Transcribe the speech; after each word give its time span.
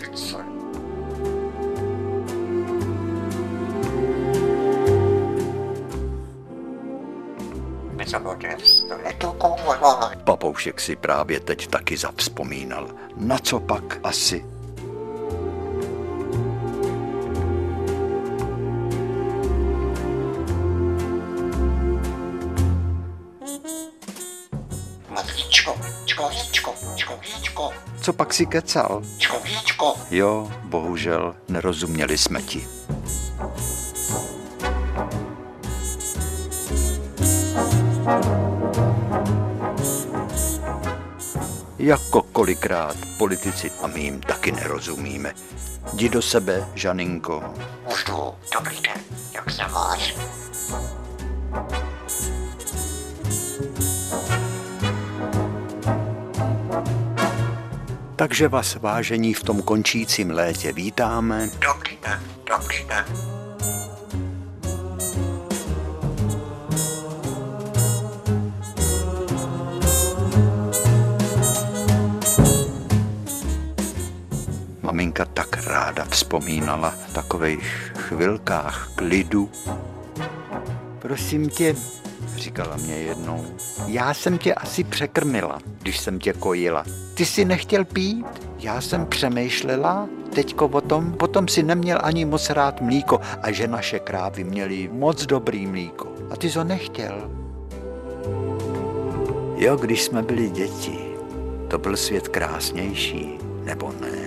Papoušek 10.23 10.81
si 10.81 10.95
právě 10.95 11.39
teď 11.39 11.67
taky 11.67 11.97
zavzpomínal. 11.97 12.88
Na 13.16 13.39
co 13.39 13.59
pak 13.59 14.00
asi? 14.03 14.45
Pak 28.30 28.33
si 28.33 28.45
kecal? 28.45 29.02
víčko, 29.02 29.39
víčko. 29.44 29.95
Jo, 30.11 30.52
bohužel, 30.63 31.35
nerozuměli 31.47 32.17
jsme 32.17 32.41
ti. 32.41 32.67
Jako 41.80 42.22
kolikrát 42.22 42.95
politici 43.17 43.72
a 43.81 43.88
my 43.88 44.00
jim 44.00 44.22
taky 44.22 44.52
nerozumíme. 44.52 45.33
Jdi 45.94 46.09
do 46.09 46.22
sebe, 46.22 46.67
Žaninko. 46.75 47.44
Už 47.91 48.03
jdu. 48.03 48.33
Dobrý 48.53 48.81
den, 48.81 49.02
jak 49.33 49.52
se 49.52 49.61
máš? 49.67 50.16
Takže 58.20 58.48
vás 58.48 58.75
vážení 58.75 59.34
v 59.34 59.44
tom 59.44 59.62
končícím 59.62 60.31
létě 60.31 60.73
vítáme. 60.73 61.50
Dobrý 61.59 61.98
den, 62.08 62.20
dobrý 62.50 62.86
den. 62.88 63.06
Maminka 74.81 75.25
tak 75.25 75.67
ráda 75.67 76.06
vzpomínala 76.06 76.90
v 76.90 77.14
takových 77.14 77.94
chvilkách 77.95 78.92
klidu. 78.95 79.52
Prosím 81.00 81.50
tě, 81.50 81.75
říkala 82.39 82.77
mě 82.77 82.95
jednou, 82.95 83.45
já 83.88 84.13
jsem 84.13 84.38
tě 84.38 84.53
asi 84.53 84.83
překrmila, 84.83 85.59
když 85.81 86.00
jsem 86.00 86.19
tě 86.19 86.33
kojila. 86.33 86.83
Ty 87.13 87.25
jsi 87.25 87.45
nechtěl 87.45 87.85
pít? 87.85 88.25
Já 88.59 88.81
jsem 88.81 89.05
přemýšlela 89.05 90.09
teďko 90.33 90.67
o 90.67 90.81
tom, 90.81 91.13
potom 91.13 91.47
si 91.47 91.63
neměl 91.63 91.99
ani 92.03 92.25
moc 92.25 92.49
rád 92.49 92.81
mlíko 92.81 93.19
a 93.41 93.51
že 93.51 93.67
naše 93.67 93.99
krávy 93.99 94.44
měly 94.44 94.89
moc 94.94 95.25
dobrý 95.25 95.67
mlíko. 95.67 96.07
A 96.31 96.35
ty 96.35 96.49
ho 96.49 96.63
nechtěl. 96.63 97.31
Jo, 99.55 99.75
když 99.75 100.03
jsme 100.03 100.22
byli 100.22 100.49
děti, 100.49 100.99
to 101.67 101.78
byl 101.78 101.97
svět 101.97 102.28
krásnější, 102.28 103.38
nebo 103.63 103.94
ne? 104.01 104.19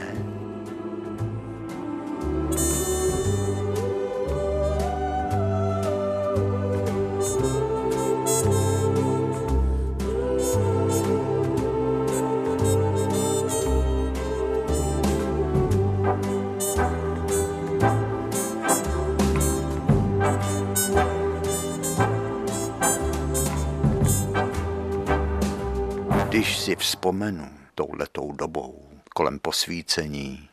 Vzpomenu 27.23 27.51
touhletou 27.75 28.33
dobou 28.33 28.89
kolem 29.15 29.39
posvícení, 29.39 30.49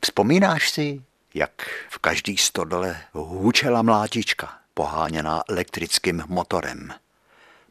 vzpomínáš 0.00 0.70
si, 0.70 1.02
jak 1.34 1.52
v 1.90 1.98
každý 1.98 2.36
stodole 2.36 3.00
hučela 3.12 3.82
mlátička, 3.82 4.58
poháněná 4.74 5.42
elektrickým 5.48 6.24
motorem. 6.28 6.92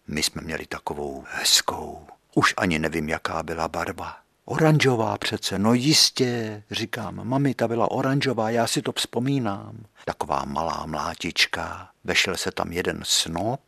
My 0.07 0.23
jsme 0.23 0.41
měli 0.41 0.65
takovou 0.65 1.25
hezkou, 1.29 2.07
už 2.35 2.53
ani 2.57 2.79
nevím, 2.79 3.09
jaká 3.09 3.43
byla 3.43 3.67
barva. 3.67 4.17
Oranžová 4.45 5.17
přece, 5.17 5.59
no 5.59 5.73
jistě, 5.73 6.63
říkám, 6.71 7.27
mami, 7.27 7.53
ta 7.53 7.67
byla 7.67 7.91
oranžová, 7.91 8.49
já 8.49 8.67
si 8.67 8.81
to 8.81 8.91
vzpomínám. 8.91 9.85
Taková 10.05 10.45
malá 10.45 10.85
mlátička, 10.85 11.89
vešel 12.03 12.37
se 12.37 12.51
tam 12.51 12.71
jeden 12.71 12.99
snop 13.03 13.61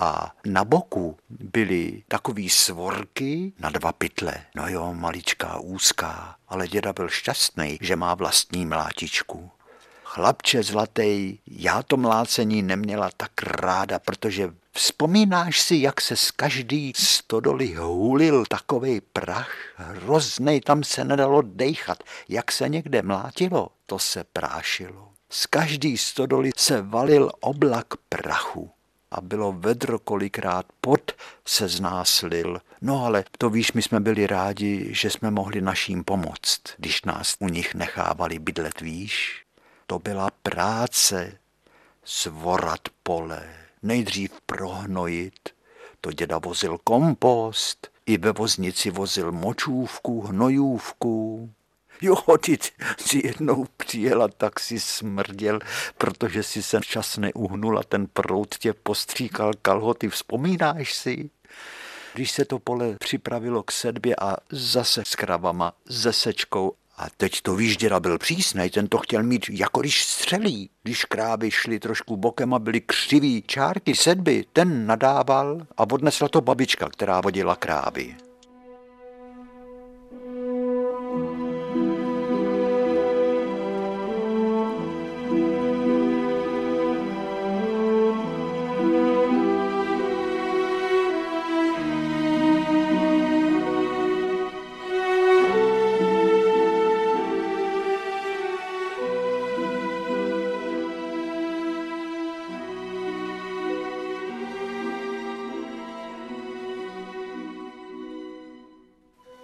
a 0.00 0.34
na 0.46 0.64
boku 0.64 1.16
byly 1.30 2.02
takový 2.08 2.50
svorky 2.50 3.52
na 3.58 3.70
dva 3.70 3.92
pytle. 3.92 4.34
No 4.54 4.68
jo, 4.68 4.94
maličká, 4.94 5.58
úzká, 5.58 6.36
ale 6.48 6.68
děda 6.68 6.92
byl 6.92 7.08
šťastný, 7.08 7.78
že 7.80 7.96
má 7.96 8.14
vlastní 8.14 8.66
mlátičku. 8.66 9.50
Chlapče 10.04 10.62
zlatý, 10.62 11.38
já 11.46 11.82
to 11.82 11.96
mlácení 11.96 12.62
neměla 12.62 13.10
tak 13.16 13.30
ráda, 13.42 13.98
protože 13.98 14.52
vzpomínáš 14.72 15.60
si, 15.60 15.76
jak 15.76 16.00
se 16.00 16.16
z 16.16 16.30
každý 16.30 16.92
stodoly 16.96 17.74
hulil 17.74 18.44
takový 18.46 19.00
prach? 19.00 19.54
Hroznej, 19.76 20.60
tam 20.60 20.84
se 20.84 21.04
nedalo 21.04 21.42
dejchat. 21.42 22.02
Jak 22.28 22.52
se 22.52 22.68
někde 22.68 23.02
mlátilo, 23.02 23.68
to 23.86 23.98
se 23.98 24.24
prášilo. 24.32 25.08
Z 25.30 25.46
každý 25.46 25.98
stodoly 25.98 26.50
se 26.56 26.82
valil 26.82 27.30
oblak 27.40 27.86
prachu 28.08 28.70
a 29.10 29.20
bylo 29.20 29.52
vedro 29.52 29.98
kolikrát 29.98 30.66
pot 30.80 31.12
se 31.46 31.68
znáslil. 31.68 32.60
No 32.80 33.04
ale 33.04 33.24
to 33.38 33.50
víš, 33.50 33.72
my 33.72 33.82
jsme 33.82 34.00
byli 34.00 34.26
rádi, 34.26 34.88
že 34.90 35.10
jsme 35.10 35.30
mohli 35.30 35.60
naším 35.60 36.04
pomoct, 36.04 36.62
když 36.76 37.02
nás 37.02 37.34
u 37.38 37.48
nich 37.48 37.74
nechávali 37.74 38.38
bydlet, 38.38 38.80
víš. 38.80 39.44
To 39.86 39.98
byla 39.98 40.28
práce, 40.42 41.38
zvorat 42.06 42.80
pole, 43.02 43.54
nejdřív 43.82 44.30
prohnojit, 44.46 45.48
to 46.00 46.12
děda 46.12 46.38
vozil 46.38 46.78
kompost, 46.84 47.88
i 48.06 48.18
ve 48.18 48.32
voznici 48.32 48.90
vozil 48.90 49.32
močůvku, 49.32 50.20
hnojůvku. 50.20 51.50
Jo, 52.02 52.16
ty 52.40 52.58
si 52.98 53.26
jednou 53.26 53.66
přijela, 53.76 54.28
tak 54.28 54.60
si 54.60 54.80
smrděl, 54.80 55.58
protože 55.98 56.42
si 56.42 56.62
se 56.62 56.80
čas 56.80 57.16
neuhnul 57.16 57.78
a 57.78 57.82
ten 57.82 58.06
prout 58.06 58.54
tě 58.58 58.72
postříkal 58.72 59.52
kalhoty. 59.62 60.08
Vzpomínáš 60.08 60.94
si? 60.94 61.30
Když 62.14 62.30
se 62.30 62.44
to 62.44 62.58
pole 62.58 62.96
připravilo 62.98 63.62
k 63.62 63.72
sedbě 63.72 64.16
a 64.20 64.36
zase 64.50 65.02
s 65.06 65.14
kravama, 65.14 65.72
se 65.90 66.12
sečkou 66.12 66.72
a 66.96 67.06
teď 67.16 67.40
to 67.40 67.56
víš, 67.56 67.76
děda 67.76 68.00
byl 68.00 68.18
přísnej, 68.18 68.70
ten 68.70 68.88
to 68.88 68.98
chtěl 68.98 69.22
mít 69.22 69.46
jako 69.50 69.80
když 69.80 70.04
střelí. 70.04 70.70
Když 70.82 71.04
krávy 71.04 71.50
šly 71.50 71.80
trošku 71.80 72.16
bokem 72.16 72.54
a 72.54 72.58
byly 72.58 72.80
křivý 72.80 73.42
čárky 73.46 73.94
sedby, 73.94 74.44
ten 74.52 74.86
nadával 74.86 75.66
a 75.76 75.82
odnesla 75.90 76.28
to 76.28 76.40
babička, 76.40 76.88
která 76.88 77.20
vodila 77.20 77.56
krávy. 77.56 78.16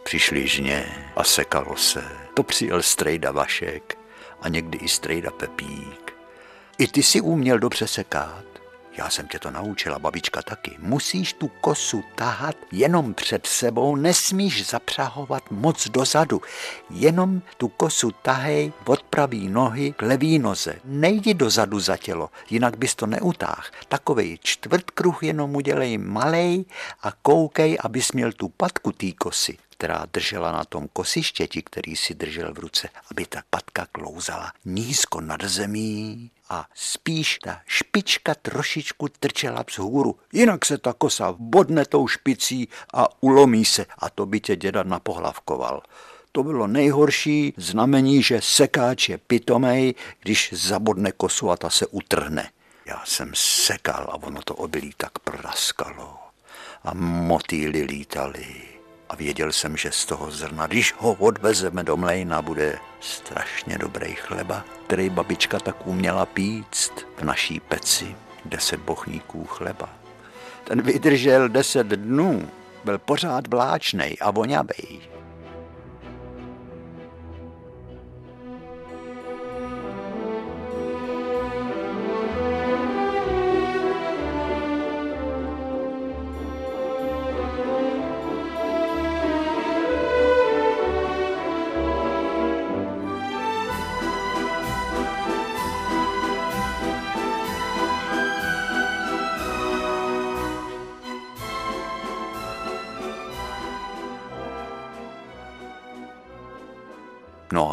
Přišli 0.07 0.49
žně 0.49 0.87
a 1.17 1.25
sekalo 1.25 1.77
se. 1.77 2.05
To 2.35 2.43
přijel 2.43 2.83
strejda 2.83 3.33
Vašek 3.33 3.99
a 4.41 4.49
někdy 4.49 4.79
i 4.79 4.89
strejda 4.89 5.31
Pepík. 5.31 6.15
I 6.79 6.89
ty 6.89 7.03
si 7.03 7.21
uměl 7.21 7.59
dobře 7.59 7.89
sekat. 7.89 8.45
Já 8.99 9.11
jsem 9.11 9.29
tě 9.29 9.39
to 9.39 9.51
naučila, 9.51 9.99
babička 9.99 10.43
taky. 10.43 10.77
Musíš 10.79 11.33
tu 11.33 11.49
kosu 11.49 12.05
tahat 12.15 12.57
jenom 12.73 13.15
před 13.15 13.47
sebou, 13.47 13.97
nesmíš 13.97 14.67
zapřahovat 14.67 15.43
moc 15.51 15.89
dozadu. 15.89 16.43
Jenom 16.91 17.43
tu 17.57 17.69
kosu 17.69 18.11
tahej 18.11 18.73
od 18.85 19.03
pravý 19.03 19.49
nohy 19.49 19.93
k 19.93 20.03
levý 20.03 20.39
noze. 20.39 20.79
Nejdi 20.85 21.35
dozadu 21.35 21.81
za 21.81 21.97
tělo, 21.97 22.31
jinak 22.51 22.79
bys 22.79 22.95
to 22.95 23.07
neutáh. 23.07 23.71
Takovej 23.89 24.39
čtvrtkruh 24.43 25.23
jenom 25.23 25.57
udělej 25.57 25.99
malej 25.99 26.65
a 27.03 27.13
koukej, 27.13 27.79
abys 27.81 28.13
měl 28.13 28.33
tu 28.33 28.49
patku 28.49 28.93
té 28.93 29.13
kosy 29.13 29.59
která 29.77 30.07
držela 30.13 30.53
na 30.53 30.65
tom 30.65 30.89
kosištěti, 30.93 31.63
který 31.63 31.97
si 31.97 32.15
držel 32.15 32.55
v 32.55 32.59
ruce, 32.59 32.89
aby 33.11 33.27
ta 33.27 33.43
patka 33.51 33.87
klouzala 33.93 34.53
nízko 34.65 35.21
nad 35.21 35.45
zemí 35.45 36.31
a 36.49 36.69
spíš 36.75 37.39
ta 37.43 37.61
špička 37.67 38.35
trošičku 38.35 39.09
trčela 39.09 39.65
vzhůru. 39.69 40.19
Jinak 40.33 40.65
se 40.65 40.79
ta 40.79 40.93
kosa 40.93 41.35
bodne 41.39 41.87
tou 41.87 42.09
špicí 42.09 42.69
a 42.95 43.23
ulomí 43.23 43.65
se 43.65 43.87
a 43.99 44.11
to 44.11 44.27
by 44.27 44.41
tě 44.41 44.57
děda 44.57 44.83
napohlavkoval. 44.83 45.83
To 46.33 46.43
bylo 46.43 46.67
nejhorší 46.67 47.55
znamení, 47.57 48.23
že 48.23 48.41
sekáč 48.43 49.09
je 49.09 49.19
pitomej, 49.19 49.95
když 50.21 50.53
zabodne 50.53 51.13
kosu 51.13 51.51
a 51.51 51.57
ta 51.57 51.71
se 51.71 51.87
utrhne. 51.87 52.51
Já 52.87 53.03
jsem 53.05 53.31
sekal 53.35 54.07
a 54.11 54.15
ono 54.15 54.43
to 54.43 54.55
obilí 54.55 54.93
tak 54.97 55.19
praskalo 55.19 56.17
a 56.85 56.95
motýly 56.95 57.83
lítali 57.83 58.76
a 59.09 59.17
věděl 59.17 59.53
jsem, 59.53 59.77
že 59.77 59.91
z 59.93 60.05
toho 60.05 60.31
zrna, 60.31 60.67
když 60.67 60.95
ho 60.99 61.13
odvezeme 61.13 61.85
do 61.85 61.97
mlejna, 61.97 62.43
bude 62.43 62.79
strašně 63.01 63.79
dobrý 63.79 64.15
chleba, 64.15 64.65
který 64.87 65.11
babička 65.11 65.59
tak 65.59 65.87
uměla 65.87 66.27
píct 66.27 66.93
v 67.17 67.23
naší 67.23 67.61
peci. 67.61 68.17
Deset 68.45 68.81
bochníků 68.81 69.45
chleba. 69.45 69.89
Ten 70.65 70.83
vydržel 70.83 71.49
deset 71.49 71.87
dnů, 71.87 72.51
byl 72.85 72.99
pořád 72.99 73.47
vláčnej 73.47 74.17
a 74.21 74.31
voňavej. 74.31 75.16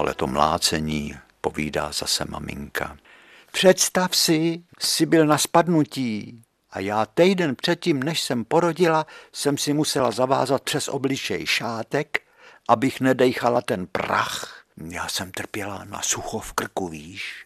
Ale 0.04 0.14
to 0.14 0.28
mlácení 0.28 1.18
povídá 1.42 1.92
zase 1.92 2.26
maminka. 2.26 2.98
Představ 3.52 4.16
si, 4.16 4.64
jsi 4.80 5.06
byl 5.06 5.26
na 5.26 5.38
spadnutí 5.38 6.42
a 6.72 6.80
já 6.80 7.06
týden 7.06 7.56
předtím, 7.56 8.04
než 8.04 8.22
jsem 8.22 8.46
porodila, 8.46 9.06
jsem 9.34 9.58
si 9.58 9.74
musela 9.74 10.12
zavázat 10.12 10.62
přes 10.64 10.88
obličej 10.88 11.46
šátek, 11.48 12.20
abych 12.70 13.02
nedejchala 13.02 13.62
ten 13.62 13.88
prach. 13.88 14.64
Já 14.92 15.08
jsem 15.08 15.32
trpěla 15.32 15.84
na 15.84 16.02
sucho 16.02 16.40
v 16.40 16.54
krku, 16.54 16.88
víš. 16.88 17.43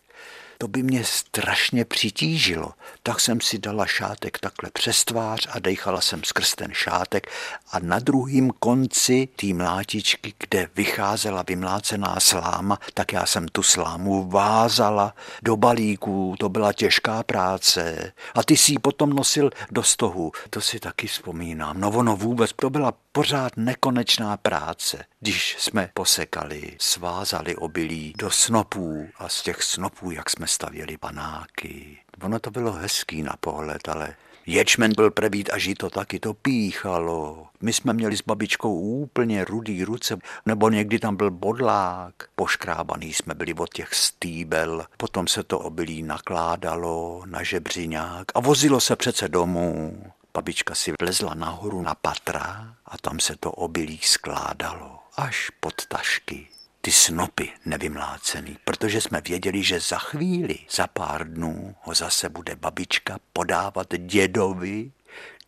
To 0.58 0.68
by 0.68 0.84
mě 0.84 1.04
strašně 1.04 1.86
přitížilo. 1.86 2.74
Tak 3.04 3.20
jsem 3.20 3.42
si 3.42 3.60
dala 3.60 3.86
šátek 3.86 4.40
takhle 4.40 4.70
přes 4.74 5.06
tvář 5.06 5.48
a 5.52 5.60
dejchala 5.60 6.02
jsem 6.02 6.24
skrz 6.24 6.56
ten 6.56 6.74
šátek 6.74 7.28
a 7.72 7.80
na 7.80 8.00
druhém 8.00 8.50
konci 8.60 9.28
té 9.36 9.48
mlátičky, 9.48 10.34
kde 10.40 10.70
vycházela 10.76 11.44
vymlácená 11.48 12.20
sláma, 12.20 12.80
tak 12.94 13.14
já 13.14 13.26
jsem 13.26 13.48
tu 13.48 13.64
slámu 13.64 14.30
vázala 14.30 15.16
do 15.44 15.58
balíků. 15.58 16.36
To 16.40 16.50
byla 16.50 16.74
těžká 16.74 17.24
práce. 17.24 18.14
A 18.36 18.44
ty 18.44 18.58
si 18.58 18.72
ji 18.72 18.80
potom 18.80 19.10
nosil 19.10 19.50
do 19.72 19.84
stohu. 19.84 20.32
To 20.50 20.62
si 20.62 20.80
taky 20.80 21.08
vzpomínám. 21.08 21.80
No 21.80 21.90
ono 21.92 22.16
vůbec, 22.16 22.52
to 22.56 22.70
byla 22.70 22.94
pořád 23.12 23.58
nekonečná 23.58 24.38
práce. 24.38 25.06
Když 25.20 25.56
jsme 25.60 25.90
posekali, 25.94 26.76
svázali 26.80 27.56
obilí 27.56 28.14
do 28.18 28.32
snopů 28.32 29.08
a 29.18 29.30
z 29.30 29.42
těch 29.42 29.64
snopů, 29.64 30.12
jak 30.12 30.30
jsme 30.30 30.47
stavěli 30.48 30.98
panáky. 30.98 31.98
Ono 32.22 32.40
to 32.40 32.52
bylo 32.52 32.72
hezký 32.72 33.22
na 33.22 33.36
pohled, 33.40 33.90
ale 33.90 34.16
ječmen 34.46 34.92
byl 34.96 35.12
prebít 35.12 35.50
a 35.54 35.58
žito 35.58 35.90
taky 35.90 36.20
to 36.20 36.34
píchalo. 36.34 37.48
My 37.62 37.74
jsme 37.74 37.94
měli 37.94 38.18
s 38.18 38.22
babičkou 38.22 38.80
úplně 38.80 39.46
rudý 39.46 39.84
ruce, 39.84 40.18
nebo 40.46 40.70
někdy 40.70 41.00
tam 41.00 41.16
byl 41.16 41.32
bodlák. 41.32 42.14
Poškrábaný 42.36 43.14
jsme 43.14 43.34
byli 43.34 43.54
od 43.54 43.74
těch 43.74 43.94
stýbel, 43.94 44.86
potom 44.98 45.28
se 45.28 45.44
to 45.44 45.60
obilí 45.60 46.04
nakládalo 46.04 47.24
na 47.26 47.44
žebřiňák 47.44 48.26
a 48.36 48.40
vozilo 48.40 48.80
se 48.80 48.96
přece 48.96 49.28
domů. 49.30 50.04
Babička 50.34 50.76
si 50.76 50.94
vlezla 51.02 51.34
nahoru 51.34 51.82
na 51.82 51.96
patra 51.96 52.76
a 52.86 52.98
tam 52.98 53.20
se 53.20 53.36
to 53.36 53.52
obilí 53.52 54.00
skládalo 54.04 55.00
až 55.18 55.50
pod 55.60 55.86
tašky 55.86 56.48
ty 56.88 56.92
snopy 56.92 57.50
nevymlácený, 57.66 58.58
protože 58.66 59.02
jsme 59.02 59.22
věděli, 59.22 59.64
že 59.64 59.80
za 59.80 59.98
chvíli, 59.98 60.58
za 60.72 60.88
pár 60.88 61.28
dnů 61.30 61.76
ho 61.82 61.94
zase 61.94 62.30
bude 62.30 62.56
babička 62.56 63.20
podávat 63.34 63.88
dědovi, 63.98 64.92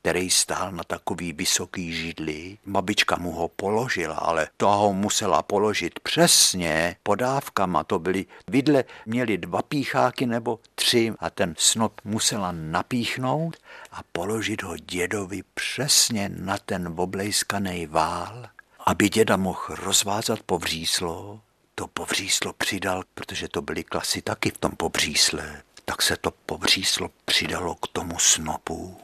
který 0.02 0.30
stál 0.30 0.72
na 0.72 0.84
takový 0.84 1.34
vysoký 1.34 1.94
židli. 1.94 2.58
Babička 2.66 3.16
mu 3.16 3.32
ho 3.32 3.48
položila, 3.48 4.16
ale 4.16 4.48
to 4.58 4.68
ho 4.68 4.94
musela 4.94 5.42
položit 5.42 6.00
přesně 6.00 6.96
podávkama. 7.04 7.84
To 7.84 8.00
byly, 8.00 8.26
vidle 8.48 8.84
měli 9.06 9.38
dva 9.38 9.62
pícháky 9.62 10.26
nebo 10.26 10.60
tři 10.76 11.14
a 11.20 11.30
ten 11.30 11.56
snop 11.58 12.02
musela 12.04 12.52
napíchnout 12.52 13.58
a 13.92 14.00
položit 14.12 14.64
ho 14.64 14.78
dědovi 14.78 15.42
přesně 15.54 16.30
na 16.30 16.58
ten 16.58 16.94
oblejskaný 16.98 17.86
vál 17.86 18.50
aby 18.90 19.10
děda 19.10 19.38
mohl 19.38 19.76
rozvázat 19.76 20.40
povříslo, 20.46 21.42
to 21.76 21.88
povříslo 21.88 22.54
přidal, 22.54 23.04
protože 23.14 23.48
to 23.48 23.62
byly 23.62 23.84
klasy 23.84 24.22
taky 24.22 24.50
v 24.50 24.58
tom 24.58 24.72
povřísle, 24.72 25.62
tak 25.86 26.02
se 26.02 26.18
to 26.18 26.32
povříslo 26.46 27.10
přidalo 27.26 27.76
k 27.76 27.88
tomu 27.88 28.20
snopu 28.20 29.02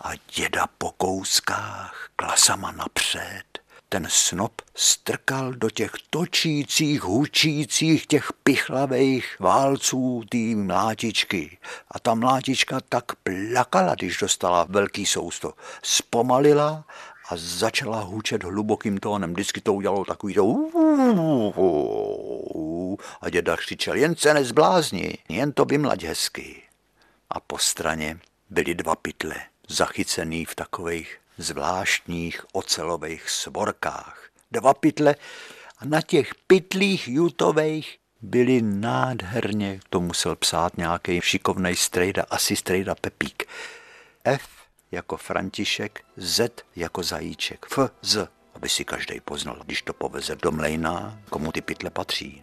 a 0.00 0.10
děda 0.34 0.66
po 0.78 0.90
kouskách, 0.90 2.08
klasama 2.16 2.72
napřed, 2.72 3.44
ten 3.88 4.06
snop 4.10 4.62
strkal 4.74 5.52
do 5.52 5.70
těch 5.70 5.92
točících, 6.10 7.02
hučících, 7.02 8.06
těch 8.06 8.32
pichlavých 8.42 9.36
válců 9.40 10.22
té 10.28 10.56
mlátičky. 10.56 11.58
A 11.90 11.98
ta 11.98 12.14
mlátička 12.14 12.80
tak 12.88 13.04
plakala, 13.14 13.94
když 13.94 14.16
dostala 14.16 14.66
velký 14.68 15.06
sousto. 15.06 15.52
Zpomalila 15.82 16.84
a 17.28 17.32
začala 17.36 18.00
hučet 18.00 18.44
hlubokým 18.44 18.98
tónem. 18.98 19.32
Vždycky 19.32 19.60
to 19.60 19.74
udělalo 19.74 20.04
takový 20.04 20.34
to 20.34 20.56
a 23.20 23.30
děda 23.30 23.56
křičel, 23.56 23.94
jen 23.94 24.16
se 24.16 24.34
nezblázni, 24.34 25.18
jen 25.28 25.52
to 25.52 25.64
vymlaď 25.64 26.02
hezky. 26.02 26.62
A 27.30 27.40
po 27.40 27.58
straně 27.58 28.18
byly 28.50 28.74
dva 28.74 28.96
pytle, 28.96 29.34
zachycený 29.68 30.44
v 30.44 30.54
takových 30.54 31.18
zvláštních 31.38 32.44
ocelových 32.52 33.30
svorkách. 33.30 34.28
Dva 34.52 34.74
pytle 34.74 35.14
a 35.78 35.84
na 35.84 36.00
těch 36.00 36.34
pytlích 36.46 37.08
jutových 37.08 37.98
byly 38.22 38.62
nádherně, 38.62 39.80
to 39.90 40.00
musel 40.00 40.36
psát 40.36 40.76
nějaký 40.76 41.20
šikovnej 41.20 41.76
strejda, 41.76 42.24
asi 42.30 42.56
strejda 42.56 42.94
Pepík. 42.94 43.44
F 44.24 44.48
jako 44.94 45.16
František, 45.16 46.04
Z 46.16 46.50
jako 46.76 47.02
Zajíček, 47.02 47.66
F, 47.70 47.90
Z, 48.02 48.28
aby 48.54 48.68
si 48.68 48.84
každý 48.84 49.20
poznal, 49.20 49.60
když 49.64 49.82
to 49.82 49.92
poveze 49.92 50.36
do 50.36 50.52
mlejna, 50.52 51.18
komu 51.30 51.52
ty 51.52 51.60
pytle 51.60 51.90
patří. 51.90 52.42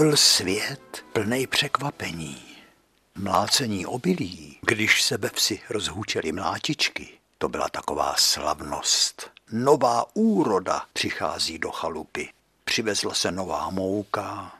Byl 0.00 0.16
svět 0.16 1.04
plný 1.12 1.46
překvapení. 1.46 2.42
Mlácení 3.14 3.86
obilí, 3.86 4.58
když 4.62 5.02
se 5.02 5.16
ve 5.16 5.28
vsi 5.28 5.60
rozhůčely 5.70 6.32
mlátičky, 6.32 7.08
To 7.38 7.48
byla 7.48 7.68
taková 7.68 8.14
slavnost. 8.18 9.30
Nová 9.52 10.04
úroda 10.14 10.84
přichází 10.92 11.58
do 11.58 11.70
chalupy. 11.70 12.28
Přivezla 12.64 13.14
se 13.14 13.32
nová 13.32 13.70
mouka. 13.70 14.52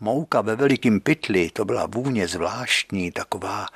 Mouka 0.00 0.40
ve 0.40 0.56
velikým 0.56 1.00
pytli, 1.00 1.50
to 1.50 1.64
byla 1.64 1.86
vůně 1.86 2.28
zvláštní, 2.28 3.12
taková, 3.12 3.66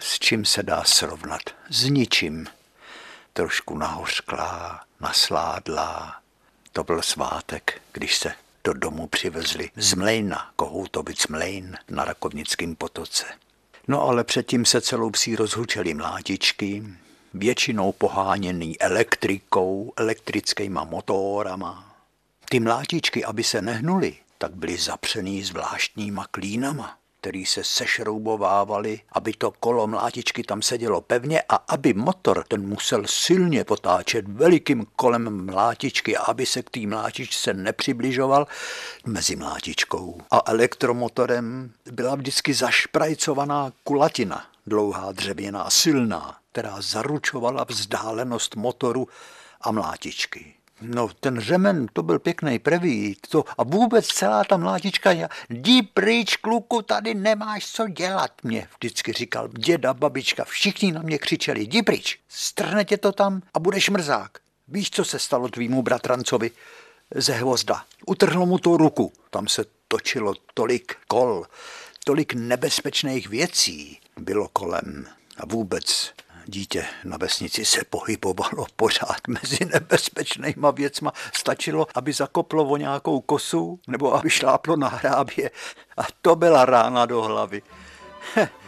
s 0.00 0.18
čím 0.18 0.44
se 0.44 0.62
dá 0.62 0.84
srovnat. 0.84 1.42
S 1.70 1.84
ničím. 1.84 2.46
Trošku 3.32 3.78
nahořklá, 3.78 4.84
nasládlá. 5.00 6.20
To 6.72 6.84
byl 6.84 7.02
svátek, 7.02 7.82
když 7.92 8.18
se 8.18 8.34
do 8.64 8.72
domu 8.72 9.06
přivezli 9.06 9.70
z 9.76 9.94
Mlejna, 9.94 10.50
Kohoutovic 10.56 11.26
Mlejn 11.26 11.76
na 11.90 12.04
Rakovnickém 12.04 12.76
potoce. 12.76 13.24
No 13.88 14.02
ale 14.02 14.24
předtím 14.24 14.64
se 14.64 14.80
celou 14.80 15.10
psí 15.10 15.36
rozhučeli 15.36 15.94
mlátičky, 15.94 16.82
většinou 17.34 17.92
poháněný 17.92 18.80
elektrikou, 18.80 19.92
elektrickýma 19.96 20.84
motorama. 20.84 21.96
Ty 22.48 22.60
mlátičky, 22.60 23.24
aby 23.24 23.44
se 23.44 23.62
nehnuly, 23.62 24.16
tak 24.38 24.54
byly 24.54 24.76
zapřený 24.76 25.42
zvláštníma 25.42 26.26
klínama 26.30 26.99
který 27.20 27.46
se 27.46 27.64
sešroubovávali, 27.64 29.00
aby 29.12 29.32
to 29.32 29.50
kolo 29.50 29.86
mlátičky 29.86 30.42
tam 30.42 30.62
sedělo 30.62 31.00
pevně 31.00 31.42
a 31.48 31.54
aby 31.54 31.94
motor 31.94 32.44
ten 32.48 32.68
musel 32.68 33.02
silně 33.06 33.64
potáčet 33.64 34.28
velikým 34.28 34.86
kolem 34.96 35.46
mlátičky 35.46 36.16
aby 36.16 36.46
se 36.46 36.62
k 36.62 36.70
té 36.70 36.80
mlátičce 36.86 37.54
nepřibližoval 37.54 38.46
mezi 39.06 39.36
mlátičkou 39.36 40.20
a 40.30 40.42
elektromotorem 40.46 41.72
byla 41.92 42.14
vždycky 42.14 42.54
zašprajcovaná 42.54 43.72
kulatina, 43.84 44.46
dlouhá 44.66 45.12
dřevěná, 45.12 45.70
silná, 45.70 46.38
která 46.52 46.76
zaručovala 46.80 47.64
vzdálenost 47.68 48.56
motoru 48.56 49.08
a 49.60 49.72
mlátičky. 49.72 50.59
No 50.80 51.08
ten 51.20 51.40
řemen, 51.40 51.86
to 51.92 52.02
byl 52.02 52.18
pěkný 52.18 52.58
prvý. 52.58 53.16
To, 53.28 53.44
a 53.58 53.62
vůbec 53.62 54.06
celá 54.06 54.44
ta 54.44 54.56
mlátička, 54.56 55.10
jdi 55.50 55.82
pryč, 55.82 56.36
kluku, 56.36 56.82
tady 56.82 57.14
nemáš 57.14 57.72
co 57.72 57.88
dělat, 57.88 58.30
mě 58.42 58.68
vždycky 58.78 59.12
říkal 59.12 59.48
děda, 59.48 59.94
babička, 59.94 60.44
všichni 60.44 60.92
na 60.92 61.02
mě 61.02 61.18
křičeli, 61.18 61.60
jdi 61.60 61.82
pryč, 61.82 62.18
strhne 62.28 62.84
tě 62.84 62.96
to 62.96 63.12
tam 63.12 63.42
a 63.54 63.58
budeš 63.60 63.90
mrzák. 63.90 64.38
Víš, 64.68 64.90
co 64.90 65.04
se 65.04 65.18
stalo 65.18 65.48
tvýmu 65.48 65.82
bratrancovi 65.82 66.50
ze 67.14 67.32
hvozda? 67.32 67.84
Utrhlo 68.06 68.46
mu 68.46 68.58
to 68.58 68.76
ruku, 68.76 69.12
tam 69.30 69.48
se 69.48 69.64
točilo 69.88 70.34
tolik 70.54 70.96
kol, 71.08 71.46
tolik 72.04 72.34
nebezpečných 72.34 73.28
věcí 73.28 74.00
bylo 74.16 74.48
kolem 74.48 75.06
a 75.36 75.46
vůbec 75.46 76.12
dítě 76.50 76.86
na 77.04 77.16
vesnici 77.16 77.64
se 77.64 77.80
pohybovalo 77.90 78.66
pořád 78.76 79.28
mezi 79.28 79.64
nebezpečnýma 79.64 80.70
věcma. 80.70 81.12
Stačilo, 81.34 81.86
aby 81.94 82.12
zakoplo 82.12 82.64
o 82.64 82.76
nějakou 82.76 83.20
kosu 83.20 83.80
nebo 83.88 84.14
aby 84.14 84.30
šláplo 84.30 84.76
na 84.76 84.88
hrábě 84.88 85.50
a 85.96 86.02
to 86.22 86.36
byla 86.36 86.64
rána 86.64 87.06
do 87.06 87.22
hlavy. 87.22 87.62
Heh. 88.34 88.59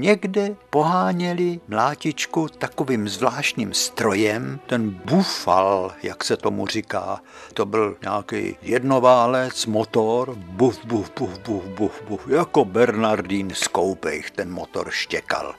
Někde 0.00 0.56
poháněli 0.70 1.60
mlátičku 1.68 2.48
takovým 2.48 3.08
zvláštním 3.08 3.74
strojem, 3.74 4.60
ten 4.66 4.90
bufal, 4.90 5.92
jak 6.02 6.24
se 6.24 6.36
tomu 6.36 6.66
říká. 6.66 7.20
To 7.54 7.66
byl 7.66 7.96
nějaký 8.02 8.56
jednoválec, 8.62 9.66
motor, 9.66 10.34
buf, 10.34 10.84
buf, 10.84 11.10
buf, 11.18 11.38
buf, 11.38 11.64
buf, 11.64 12.02
buf, 12.08 12.28
jako 12.28 12.64
Bernardín 12.64 13.50
z 13.54 13.68
ten 14.34 14.52
motor 14.52 14.90
štěkal. 14.90 15.54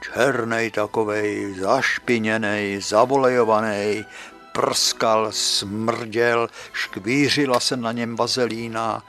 Černej 0.00 0.70
takovej, 0.70 1.54
zašpiněnej, 1.60 2.80
zavolejovaný, 2.80 4.04
prskal, 4.52 5.28
smrděl, 5.30 6.48
škvířila 6.72 7.60
se 7.60 7.76
na 7.76 7.92
něm 7.92 8.16
vazelína, 8.16 9.02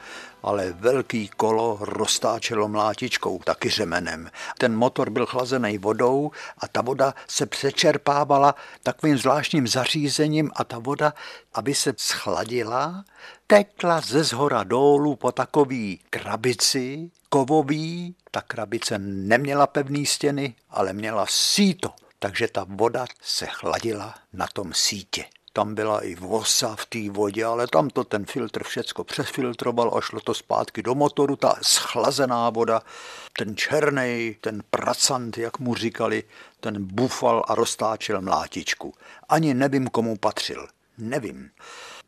ale 0.46 0.74
velký 0.74 1.30
kolo 1.38 1.78
roztáčelo 1.82 2.68
mlátičkou, 2.68 3.40
taky 3.40 3.70
řemenem. 3.70 4.30
Ten 4.58 4.76
motor 4.76 5.10
byl 5.10 5.26
chlazený 5.26 5.78
vodou 5.78 6.32
a 6.58 6.68
ta 6.68 6.82
voda 6.82 7.14
se 7.28 7.46
přečerpávala 7.46 8.56
takovým 8.84 9.18
zvláštním 9.18 9.68
zařízením 9.68 10.52
a 10.56 10.64
ta 10.64 10.80
voda, 10.80 11.14
aby 11.54 11.76
se 11.76 11.94
schladila, 11.98 13.06
tekla 13.48 14.02
ze 14.02 14.24
zhora 14.24 14.64
dolů 14.64 15.16
po 15.16 15.32
takový 15.32 16.00
krabici, 16.10 17.12
kovový. 17.30 18.16
Ta 18.32 18.42
krabice 18.42 19.00
neměla 19.00 19.68
pevné 19.68 20.06
stěny, 20.06 20.56
ale 20.70 20.94
měla 20.94 21.26
síto, 21.30 21.90
takže 22.20 22.48
ta 22.48 22.66
voda 22.70 23.06
se 23.22 23.46
chladila 23.46 24.16
na 24.34 24.48
tom 24.54 24.74
sítě 24.74 25.26
tam 25.56 25.76
byla 25.76 26.00
i 26.00 26.16
vosa 26.16 26.76
v 26.76 26.86
té 26.86 27.10
vodě, 27.10 27.46
ale 27.46 27.68
tam 27.68 27.90
to 27.90 28.04
ten 28.04 28.26
filtr 28.26 28.64
všecko 28.64 29.04
přefiltroval 29.04 29.98
a 29.98 30.02
šlo 30.02 30.20
to 30.20 30.34
zpátky 30.34 30.84
do 30.84 30.96
motoru, 30.96 31.36
ta 31.36 31.56
schlazená 31.62 32.50
voda, 32.50 32.82
ten 33.38 33.58
černý, 33.58 34.36
ten 34.42 34.64
pracant, 34.70 35.38
jak 35.38 35.60
mu 35.60 35.76
říkali, 35.76 36.24
ten 36.60 36.86
bufal 36.86 37.44
a 37.48 37.56
roztáčel 37.56 38.22
mlátičku. 38.22 38.94
Ani 39.30 39.54
nevím, 39.54 39.88
komu 39.88 40.18
patřil. 40.18 40.68
Nevím. 40.98 41.50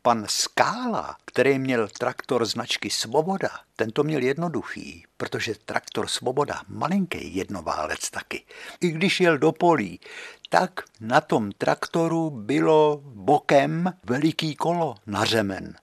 Pan 0.02 0.24
Skála, 0.28 1.16
který 1.24 1.58
měl 1.58 1.88
traktor 1.88 2.46
značky 2.46 2.90
Svoboda, 2.90 3.50
ten 3.76 3.90
to 3.90 4.04
měl 4.04 4.22
jednoduchý, 4.22 5.04
protože 5.16 5.54
traktor 5.64 6.06
Svoboda, 6.06 6.62
malinký 6.68 7.36
jednoválec 7.36 8.10
taky. 8.10 8.44
I 8.80 8.88
když 8.88 9.20
jel 9.20 9.38
do 9.38 9.52
polí, 9.52 10.00
tak 10.48 10.84
na 11.00 11.20
tom 11.20 11.52
traktoru 11.52 12.30
bylo 12.30 13.00
bokem 13.04 13.92
veliký 14.04 14.56
kolo 14.56 14.94
na 15.06 15.24
řemen. 15.24 15.74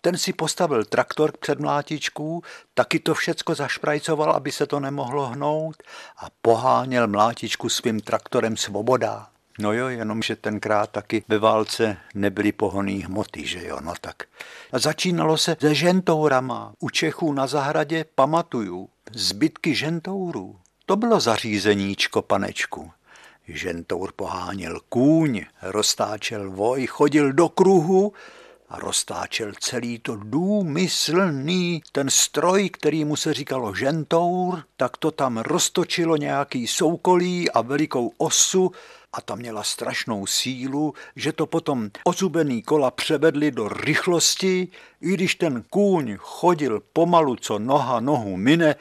Ten 0.00 0.18
si 0.18 0.32
postavil 0.32 0.84
traktor 0.84 1.32
k 1.32 1.36
předmlátičku, 1.36 2.42
taky 2.74 2.98
to 2.98 3.14
všecko 3.14 3.54
zašprajcoval, 3.54 4.32
aby 4.32 4.52
se 4.52 4.66
to 4.66 4.80
nemohlo 4.80 5.26
hnout 5.26 5.82
a 6.18 6.26
poháněl 6.42 7.08
mlátičku 7.08 7.68
svým 7.68 8.00
traktorem 8.00 8.56
Svoboda. 8.56 9.28
No 9.58 9.72
jo, 9.72 9.88
jenomže 9.88 10.36
tenkrát 10.36 10.90
taky 10.90 11.24
ve 11.28 11.38
válce 11.38 11.96
nebyly 12.14 12.52
pohoný 12.52 13.02
hmoty, 13.02 13.46
že 13.46 13.66
jo, 13.66 13.78
no 13.80 13.94
tak. 14.00 14.22
A 14.72 14.78
začínalo 14.78 15.36
se 15.38 15.56
se 15.60 15.74
žentourama. 15.74 16.72
U 16.80 16.90
Čechů 16.90 17.32
na 17.32 17.46
zahradě 17.46 18.04
pamatuju 18.14 18.88
zbytky 19.12 19.74
žentourů. 19.74 20.56
To 20.86 20.96
bylo 20.96 21.20
zařízeníčko, 21.20 22.22
panečku. 22.22 22.90
Žentour 23.48 24.12
poháněl 24.16 24.80
kůň, 24.88 25.44
roztáčel 25.62 26.50
voj, 26.50 26.86
chodil 26.86 27.32
do 27.32 27.48
kruhu 27.48 28.12
a 28.68 28.78
roztáčel 28.78 29.52
celý 29.60 29.98
to 29.98 30.16
důmyslný 30.16 31.82
ten 31.92 32.10
stroj, 32.10 32.70
který 32.70 33.04
mu 33.04 33.16
se 33.16 33.34
říkalo 33.34 33.74
žentour, 33.74 34.62
tak 34.76 34.96
to 34.96 35.10
tam 35.10 35.38
roztočilo 35.38 36.16
nějaký 36.16 36.66
soukolí 36.66 37.50
a 37.50 37.60
velikou 37.60 38.12
osu 38.18 38.72
a 39.12 39.20
ta 39.20 39.34
měla 39.34 39.62
strašnou 39.62 40.26
sílu, 40.26 40.94
že 41.16 41.32
to 41.32 41.46
potom 41.46 41.90
ozubený 42.04 42.62
kola 42.62 42.90
převedli 42.90 43.50
do 43.50 43.68
rychlosti, 43.68 44.68
i 45.00 45.12
když 45.12 45.34
ten 45.34 45.62
kůň 45.70 46.16
chodil 46.18 46.82
pomalu, 46.92 47.36
co 47.36 47.58
noha 47.58 48.00
nohu 48.00 48.36
mine, 48.36 48.76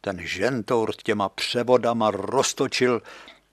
ten 0.00 0.18
žentour 0.22 0.92
těma 1.02 1.28
převodama 1.28 2.10
roztočil 2.10 3.02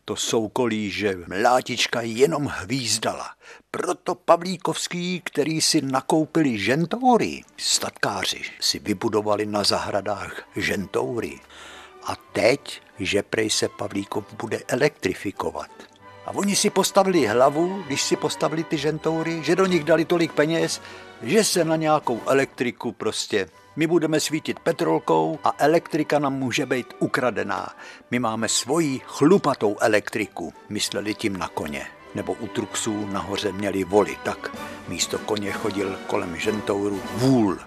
to 0.07 0.15
soukolí, 0.15 0.91
že 0.91 1.15
mlátička 1.27 2.01
jenom 2.01 2.45
hvízdala. 2.45 3.27
Proto 3.71 4.15
Pavlíkovský, 4.15 5.21
který 5.23 5.61
si 5.61 5.81
nakoupili 5.81 6.59
žentoury, 6.59 7.43
statkáři 7.57 8.41
si 8.59 8.79
vybudovali 8.79 9.45
na 9.45 9.63
zahradách 9.63 10.47
žentoury. 10.55 11.39
A 12.03 12.15
teď, 12.33 12.81
že 12.99 13.23
prej 13.23 13.49
se 13.49 13.67
Pavlíkov 13.67 14.23
bude 14.33 14.61
elektrifikovat. 14.67 15.71
A 16.25 16.31
oni 16.31 16.55
si 16.55 16.69
postavili 16.69 17.27
hlavu, 17.27 17.83
když 17.87 18.01
si 18.01 18.15
postavili 18.15 18.63
ty 18.63 18.77
žentoury, 18.77 19.43
že 19.43 19.55
do 19.55 19.65
nich 19.65 19.83
dali 19.83 20.05
tolik 20.05 20.31
peněz, 20.31 20.81
že 21.21 21.43
se 21.43 21.65
na 21.65 21.75
nějakou 21.75 22.21
elektriku 22.27 22.91
prostě 22.91 23.49
my 23.77 23.87
budeme 23.87 24.19
svítit 24.19 24.59
petrolkou 24.59 25.39
a 25.43 25.53
elektrika 25.57 26.19
nám 26.19 26.33
může 26.33 26.65
být 26.65 26.93
ukradená. 26.99 27.69
My 28.11 28.19
máme 28.19 28.49
svoji 28.49 29.01
chlupatou 29.05 29.75
elektriku, 29.79 30.53
mysleli 30.69 31.13
tím 31.13 31.37
na 31.37 31.47
koně. 31.47 31.87
nebo 32.15 32.33
u 32.33 32.47
truxů 32.47 33.05
nahoře 33.05 33.51
měli 33.51 33.83
voli, 33.83 34.17
tak 34.23 34.57
místo 34.87 35.19
koně 35.19 35.51
chodil 35.51 35.99
kolem 36.07 36.37
žentouru 36.37 37.01
vůl. 37.13 37.57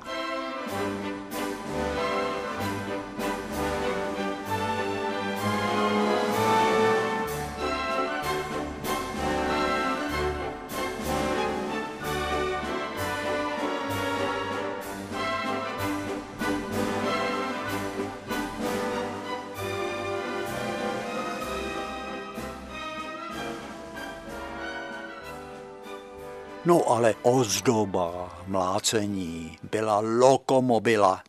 No 26.65 26.91
ale 26.91 27.15
ozdoba, 27.23 28.39
mlácení 28.47 29.59
byla 29.63 30.01
lokomobila, 30.01 31.23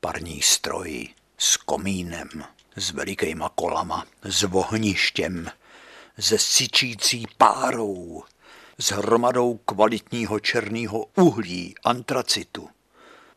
parní 0.00 0.42
stroj 0.42 1.08
s 1.38 1.56
komínem, 1.56 2.28
s 2.76 2.90
velikýma 2.90 3.50
kolama, 3.54 4.06
s 4.22 4.42
vohništěm, 4.42 5.50
se 6.18 6.38
syčící 6.38 7.26
párou, 7.38 8.24
s 8.78 8.90
hromadou 8.90 9.56
kvalitního 9.56 10.40
černého 10.40 11.06
uhlí, 11.16 11.74
antracitu. 11.84 12.68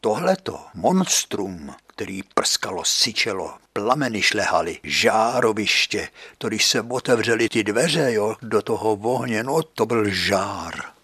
Tohleto 0.02 0.60
monstrum, 0.74 1.76
který 1.88 2.24
prskalo, 2.24 2.86
syčelo, 2.86 3.54
plameny 3.74 4.22
šlehaly, 4.22 4.80
žároviště, 4.84 6.10
to 6.38 6.48
když 6.48 6.68
se 6.68 6.82
otevřely 6.82 7.50
ty 7.50 7.64
dveře 7.64 8.14
jo, 8.14 8.36
do 8.42 8.62
toho 8.62 8.96
vohně, 8.96 9.44
no 9.44 9.64
to 9.64 9.86
byl 9.86 10.10
žár 10.10 10.99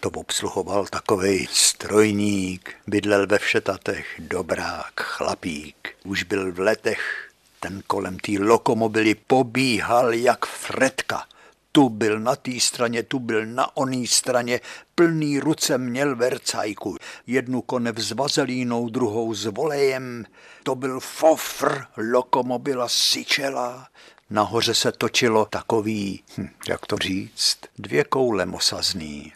to 0.00 0.10
obsluhoval 0.10 0.86
takovej 0.86 1.48
strojník, 1.52 2.74
bydlel 2.86 3.26
ve 3.26 3.38
všetatech, 3.38 4.06
dobrák, 4.18 5.00
chlapík. 5.00 5.88
Už 6.04 6.22
byl 6.22 6.52
v 6.52 6.58
letech, 6.58 7.30
ten 7.60 7.82
kolem 7.86 8.18
té 8.18 8.32
lokomobily 8.38 9.14
pobíhal 9.14 10.14
jak 10.14 10.46
fretka. 10.46 11.26
Tu 11.72 11.88
byl 11.88 12.20
na 12.20 12.36
té 12.36 12.60
straně, 12.60 13.02
tu 13.02 13.18
byl 13.18 13.46
na 13.46 13.76
oné 13.76 14.06
straně, 14.06 14.60
plný 14.94 15.40
ruce 15.40 15.78
měl 15.78 16.16
vercajku. 16.16 16.96
Jednu 17.26 17.62
konev 17.62 17.98
s 17.98 18.12
vazelínou, 18.12 18.88
druhou 18.88 19.34
s 19.34 19.44
volejem. 19.44 20.24
To 20.62 20.74
byl 20.74 21.00
fofr, 21.00 21.84
lokomobila 21.96 22.88
syčela. 22.88 23.88
Nahoře 24.30 24.74
se 24.74 24.92
točilo 24.92 25.44
takový, 25.44 26.22
hm, 26.38 26.48
jak 26.68 26.86
to 26.86 26.96
říct, 26.96 27.58
dvě 27.78 28.04
koule 28.04 28.46
mosazný. 28.46 29.32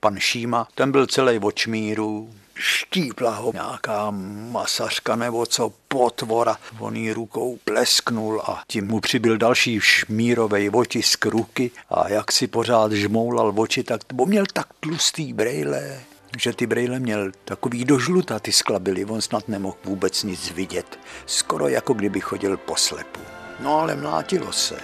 Pan 0.00 0.18
Šíma, 0.18 0.68
ten 0.74 0.92
byl 0.92 1.06
celý 1.06 1.38
očmíru, 1.38 2.30
štípla 2.54 3.34
ho 3.34 3.52
nějaká 3.52 4.10
masařka 4.50 5.16
nebo 5.16 5.46
co 5.46 5.72
potvora. 5.88 6.56
On 6.78 6.96
jí 6.96 7.12
rukou 7.12 7.58
plesknul 7.64 8.42
a 8.44 8.62
tím 8.66 8.86
mu 8.86 9.00
přibyl 9.00 9.36
další 9.36 9.80
šmírovej 9.80 10.70
otisk 10.74 11.26
ruky 11.26 11.70
a 11.90 12.08
jak 12.08 12.32
si 12.32 12.46
pořád 12.46 12.92
žmoulal 12.92 13.52
oči, 13.56 13.82
tak 13.82 14.00
bo 14.12 14.26
měl 14.26 14.44
tak 14.52 14.66
tlustý 14.80 15.32
brejle, 15.32 16.00
že 16.38 16.52
ty 16.52 16.66
brejle 16.66 17.00
měl 17.00 17.30
takový 17.44 17.84
dožluta, 17.84 18.38
ty 18.38 18.52
skla 18.52 18.78
byly, 18.78 19.04
on 19.04 19.20
snad 19.20 19.48
nemohl 19.48 19.76
vůbec 19.84 20.22
nic 20.22 20.50
vidět. 20.50 20.98
Skoro 21.26 21.68
jako 21.68 21.94
kdyby 21.94 22.20
chodil 22.20 22.56
po 22.56 22.76
slepu. 22.76 23.20
No 23.60 23.80
ale 23.80 23.96
mlátilo 23.96 24.52
se. 24.52 24.76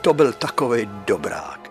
To 0.00 0.14
byl 0.14 0.32
takový 0.32 0.88
dobrák. 1.06 1.61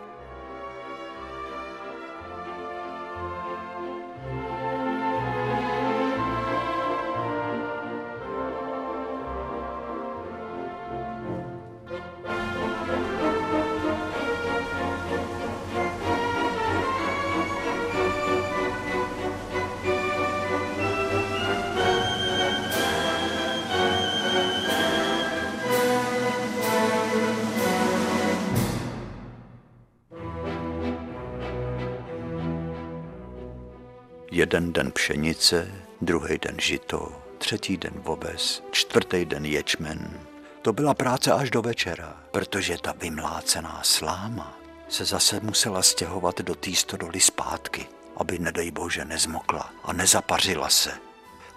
Jeden 34.31 34.73
den 34.73 34.91
pšenice, 34.91 35.71
druhý 36.01 36.37
den 36.37 36.59
žito, 36.59 37.11
třetí 37.37 37.77
den 37.77 37.93
vobes, 37.95 38.63
čtvrtý 38.71 39.25
den 39.25 39.45
ječmen. 39.45 40.19
To 40.61 40.73
byla 40.73 40.93
práce 40.93 41.31
až 41.31 41.49
do 41.49 41.61
večera, 41.61 42.17
protože 42.31 42.77
ta 42.81 42.93
vymlácená 43.01 43.79
sláma 43.83 44.57
se 44.89 45.05
zase 45.05 45.39
musela 45.39 45.81
stěhovat 45.81 46.41
do 46.41 46.55
té 46.55 46.75
stodoly 46.75 47.19
zpátky, 47.19 47.85
aby 48.17 48.39
nedej 48.39 48.71
bože 48.71 49.05
nezmokla 49.05 49.73
a 49.83 49.93
nezapařila 49.93 50.69
se. 50.69 50.91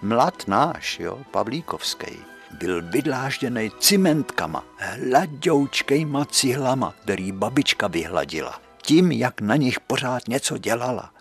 Mlad 0.02 0.48
náš, 0.48 1.00
jo, 1.00 1.18
Pavlíkovský, 1.30 2.16
byl 2.58 2.82
vydlážděný 2.90 3.70
cimentkama, 3.80 4.64
hladoučkejma 4.76 6.24
cihlama, 6.24 6.94
který 7.02 7.32
babička 7.32 7.86
vyhladila. 7.86 8.60
Tím, 8.82 9.12
jak 9.12 9.40
na 9.40 9.56
nich 9.56 9.80
pořád 9.80 10.28
něco 10.28 10.58
dělala. 10.58 11.13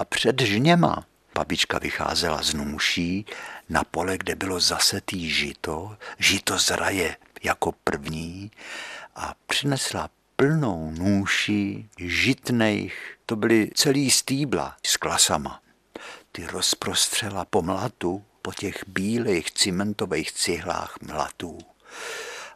A 0.00 0.04
před 0.04 0.40
žněma 0.40 1.04
babička 1.34 1.78
vycházela 1.78 2.42
z 2.42 2.54
nůší 2.54 3.26
na 3.68 3.84
pole, 3.84 4.18
kde 4.18 4.34
bylo 4.34 4.60
zasetý 4.60 5.30
žito, 5.30 5.96
žito 6.18 6.58
z 6.58 6.70
raje 6.70 7.16
jako 7.42 7.72
první 7.84 8.50
a 9.16 9.34
přinesla 9.46 10.10
plnou 10.36 10.90
nůši 10.90 11.88
žitných, 11.98 13.16
to 13.26 13.36
byly 13.36 13.70
celý 13.74 14.10
stýbla 14.10 14.76
s 14.86 14.96
klasama. 14.96 15.60
Ty 16.32 16.46
rozprostřela 16.46 17.44
po 17.44 17.62
mlatu, 17.62 18.24
po 18.42 18.52
těch 18.52 18.84
bílých 18.86 19.50
cimentových 19.50 20.32
cihlách 20.32 20.96
mlatů. 21.00 21.58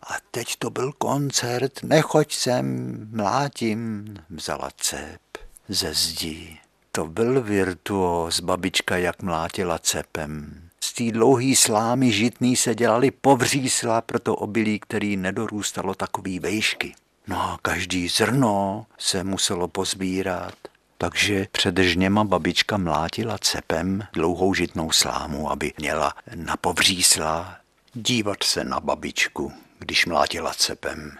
A 0.02 0.14
teď 0.30 0.56
to 0.56 0.70
byl 0.70 0.92
koncert, 0.92 1.82
nechoď 1.82 2.34
sem, 2.34 2.96
mlátím, 3.12 4.04
vzala 4.30 4.70
cep 4.76 5.20
ze 5.68 5.94
zdi 5.94 6.63
to 6.96 7.06
byl 7.06 7.42
virtuos, 7.42 8.40
babička 8.40 8.96
jak 8.96 9.22
mlátila 9.22 9.78
cepem. 9.78 10.60
Z 10.80 10.92
té 10.92 11.10
dlouhý 11.10 11.56
slámy 11.56 12.12
žitný 12.12 12.56
se 12.56 12.74
dělali 12.74 13.10
povřísla 13.10 14.00
pro 14.00 14.18
to 14.18 14.36
obilí, 14.36 14.78
který 14.78 15.16
nedorůstalo 15.16 15.94
takový 15.94 16.38
vejšky. 16.38 16.94
No 17.26 17.40
a 17.42 17.58
každý 17.62 18.08
zrno 18.08 18.86
se 18.98 19.24
muselo 19.24 19.68
pozbírat. 19.68 20.54
Takže 20.98 21.46
před 21.52 21.78
žněma 21.78 22.24
babička 22.24 22.76
mlátila 22.76 23.38
cepem 23.38 24.02
dlouhou 24.12 24.54
žitnou 24.54 24.92
slámu, 24.92 25.50
aby 25.50 25.72
měla 25.78 26.12
na 26.34 26.56
povřísla 26.56 27.56
dívat 27.94 28.42
se 28.42 28.64
na 28.64 28.80
babičku, 28.80 29.52
když 29.78 30.06
mlátila 30.06 30.54
cepem. 30.54 31.10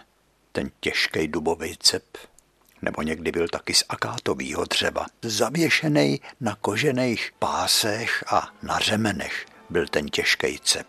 Ten 0.51 0.71
těžký 0.79 1.27
dubový 1.27 1.77
cep 1.79 2.03
nebo 2.81 3.01
někdy 3.01 3.31
byl 3.31 3.47
taky 3.47 3.73
z 3.73 3.83
akátového 3.89 4.65
dřeva. 4.65 5.05
Zavěšený 5.21 6.21
na 6.41 6.55
kožených 6.55 7.31
pásech 7.39 8.23
a 8.27 8.49
na 8.63 8.79
řemenech 8.79 9.45
byl 9.69 9.87
ten 9.87 10.09
těžký 10.09 10.59
cep. 10.59 10.87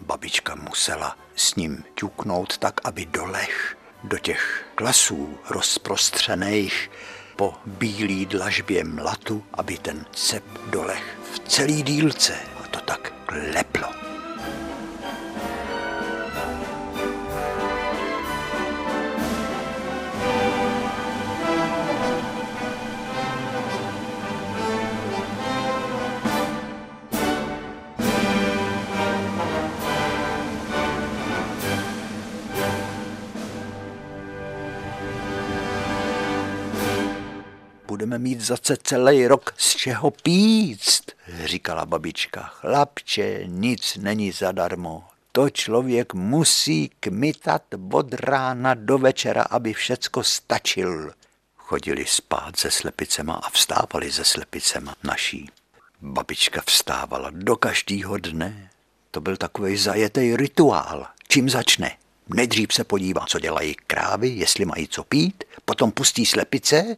Babička 0.00 0.54
musela 0.54 1.18
s 1.36 1.54
ním 1.54 1.84
ťuknout 1.94 2.58
tak, 2.58 2.80
aby 2.84 3.06
dolech 3.06 3.76
do 4.04 4.18
těch 4.18 4.64
klasů 4.74 5.38
rozprostřených 5.50 6.90
po 7.36 7.54
bílý 7.66 8.26
dlažbě 8.26 8.84
mlatu, 8.84 9.44
aby 9.54 9.78
ten 9.78 10.06
cep 10.12 10.44
dolech 10.70 11.18
v 11.32 11.38
celý 11.38 11.82
dílce 11.82 12.34
a 12.64 12.68
to 12.68 12.80
tak 12.80 13.12
leplo. 13.54 14.05
Budeme 38.16 38.28
mít 38.28 38.40
zase 38.40 38.76
celý 38.82 39.26
rok 39.26 39.54
z 39.56 39.76
čeho 39.76 40.10
píct, 40.10 41.04
říkala 41.44 41.86
babička. 41.86 42.42
Chlapče, 42.42 43.40
nic 43.46 43.96
není 43.96 44.32
zadarmo. 44.32 45.04
To 45.32 45.50
člověk 45.50 46.14
musí 46.14 46.90
kmitat 47.00 47.62
od 47.92 48.14
rána 48.14 48.74
do 48.74 48.98
večera, 48.98 49.42
aby 49.42 49.72
všecko 49.72 50.24
stačil. 50.24 51.12
chodili 51.56 52.04
spát 52.06 52.56
se 52.56 52.70
slepicema 52.70 53.34
a 53.34 53.50
vstávali 53.50 54.12
se 54.12 54.24
slepicema 54.24 54.94
naší. 55.04 55.50
Babička 56.00 56.62
vstávala 56.66 57.30
do 57.32 57.56
každého 57.56 58.16
dne. 58.16 58.70
To 59.10 59.20
byl 59.20 59.36
takový 59.36 59.76
zajetý 59.76 60.36
rituál. 60.36 61.06
Čím 61.28 61.50
začne? 61.50 61.96
Nejdřív 62.28 62.74
se 62.74 62.84
podívá, 62.84 63.26
co 63.28 63.38
dělají 63.38 63.74
krávy, 63.86 64.28
jestli 64.28 64.64
mají 64.64 64.88
co 64.88 65.04
pít, 65.04 65.44
potom 65.64 65.92
pustí 65.92 66.26
slepice, 66.26 66.96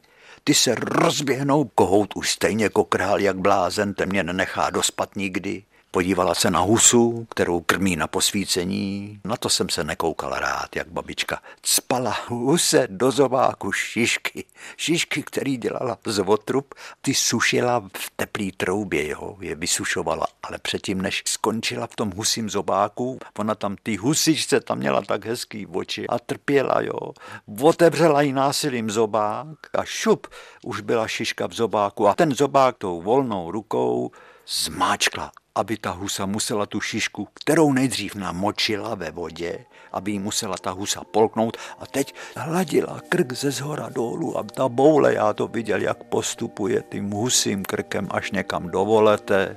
ty 0.48 0.54
se 0.54 0.74
rozběhnou, 0.74 1.64
kohout 1.64 2.16
už 2.16 2.30
stejně 2.30 2.68
kokrál 2.68 3.20
jak 3.20 3.38
blázen, 3.38 3.94
ten 3.94 4.08
mě 4.08 4.22
nenechá 4.22 4.70
dospat 4.70 5.16
nikdy. 5.16 5.64
Podívala 5.90 6.34
se 6.34 6.50
na 6.50 6.60
husu, 6.60 7.26
kterou 7.30 7.60
krmí 7.60 7.96
na 7.96 8.06
posvícení. 8.06 9.20
Na 9.24 9.36
to 9.36 9.48
jsem 9.48 9.68
se 9.68 9.84
nekoukal 9.84 10.30
rád, 10.30 10.76
jak 10.76 10.88
babička 10.88 11.42
spala 11.66 12.16
huse 12.26 12.86
do 12.90 13.10
zobáku 13.10 13.72
šišky. 13.72 14.44
Šišky, 14.76 15.22
který 15.22 15.56
dělala 15.56 15.98
z 16.06 16.18
otrub, 16.18 16.74
ty 17.00 17.14
sušila 17.14 17.80
v 17.80 18.10
teplý 18.16 18.52
troubě, 18.52 19.08
jo, 19.08 19.36
je 19.40 19.54
vysušovala. 19.54 20.26
Ale 20.42 20.58
předtím, 20.58 21.02
než 21.02 21.22
skončila 21.26 21.86
v 21.86 21.96
tom 21.96 22.10
husím 22.10 22.50
zobáku, 22.50 23.18
ona 23.38 23.54
tam 23.54 23.76
ty 23.82 23.96
husičce 23.96 24.60
tam 24.60 24.78
měla 24.78 25.02
tak 25.02 25.24
hezký 25.24 25.66
oči 25.66 26.06
a 26.06 26.18
trpěla, 26.18 26.80
jo. 26.80 27.12
Otevřela 27.60 28.22
jí 28.22 28.32
násilím 28.32 28.90
zobák 28.90 29.58
a 29.74 29.84
šup, 29.84 30.26
už 30.64 30.80
byla 30.80 31.08
šiška 31.08 31.46
v 31.46 31.52
zobáku 31.52 32.08
a 32.08 32.14
ten 32.14 32.34
zobák 32.34 32.78
tou 32.78 33.02
volnou 33.02 33.50
rukou 33.50 34.10
zmáčkla 34.46 35.32
aby 35.58 35.76
ta 35.76 35.90
husa 35.90 36.26
musela 36.26 36.66
tu 36.66 36.80
šišku, 36.80 37.28
kterou 37.34 37.72
nejdřív 37.72 38.14
namočila 38.14 38.94
ve 38.94 39.10
vodě, 39.10 39.64
aby 39.92 40.12
jí 40.12 40.18
musela 40.18 40.56
ta 40.56 40.70
husa 40.70 41.04
polknout 41.04 41.56
a 41.78 41.86
teď 41.86 42.14
hladila 42.36 43.00
krk 43.08 43.32
ze 43.32 43.50
zhora 43.50 43.88
dolů 43.88 44.38
a 44.38 44.42
ta 44.42 44.68
boule, 44.68 45.14
já 45.14 45.32
to 45.32 45.48
viděl, 45.48 45.82
jak 45.82 46.04
postupuje 46.04 46.84
tím 46.90 47.10
husím 47.10 47.64
krkem 47.64 48.08
až 48.10 48.30
někam 48.30 48.70
dovolete. 48.70 49.56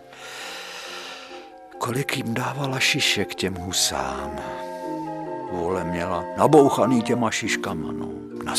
Kolik 1.77 2.17
jim 2.17 2.33
dávala 2.33 2.79
šišek 2.79 3.35
těm 3.35 3.55
husám. 3.55 4.39
Vole 5.51 5.83
měla 5.83 6.25
nabouchaný 6.37 7.01
těma 7.01 7.31
šiškama, 7.31 7.91
no, 7.91 8.09
na 8.43 8.55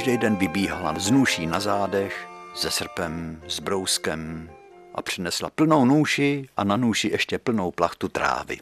Každý 0.00 0.18
den 0.18 0.36
vybíhala 0.36 0.94
z 0.98 1.10
nůší 1.10 1.46
na 1.46 1.60
zádech, 1.60 2.28
se 2.54 2.70
srpem, 2.70 3.42
s 3.48 3.60
brouskem 3.60 4.50
a 4.94 5.02
přinesla 5.02 5.50
plnou 5.50 5.84
nůši 5.84 6.48
a 6.56 6.64
na 6.64 6.76
nůši 6.76 7.08
ještě 7.08 7.38
plnou 7.38 7.70
plachtu 7.70 8.08
trávy. 8.08 8.58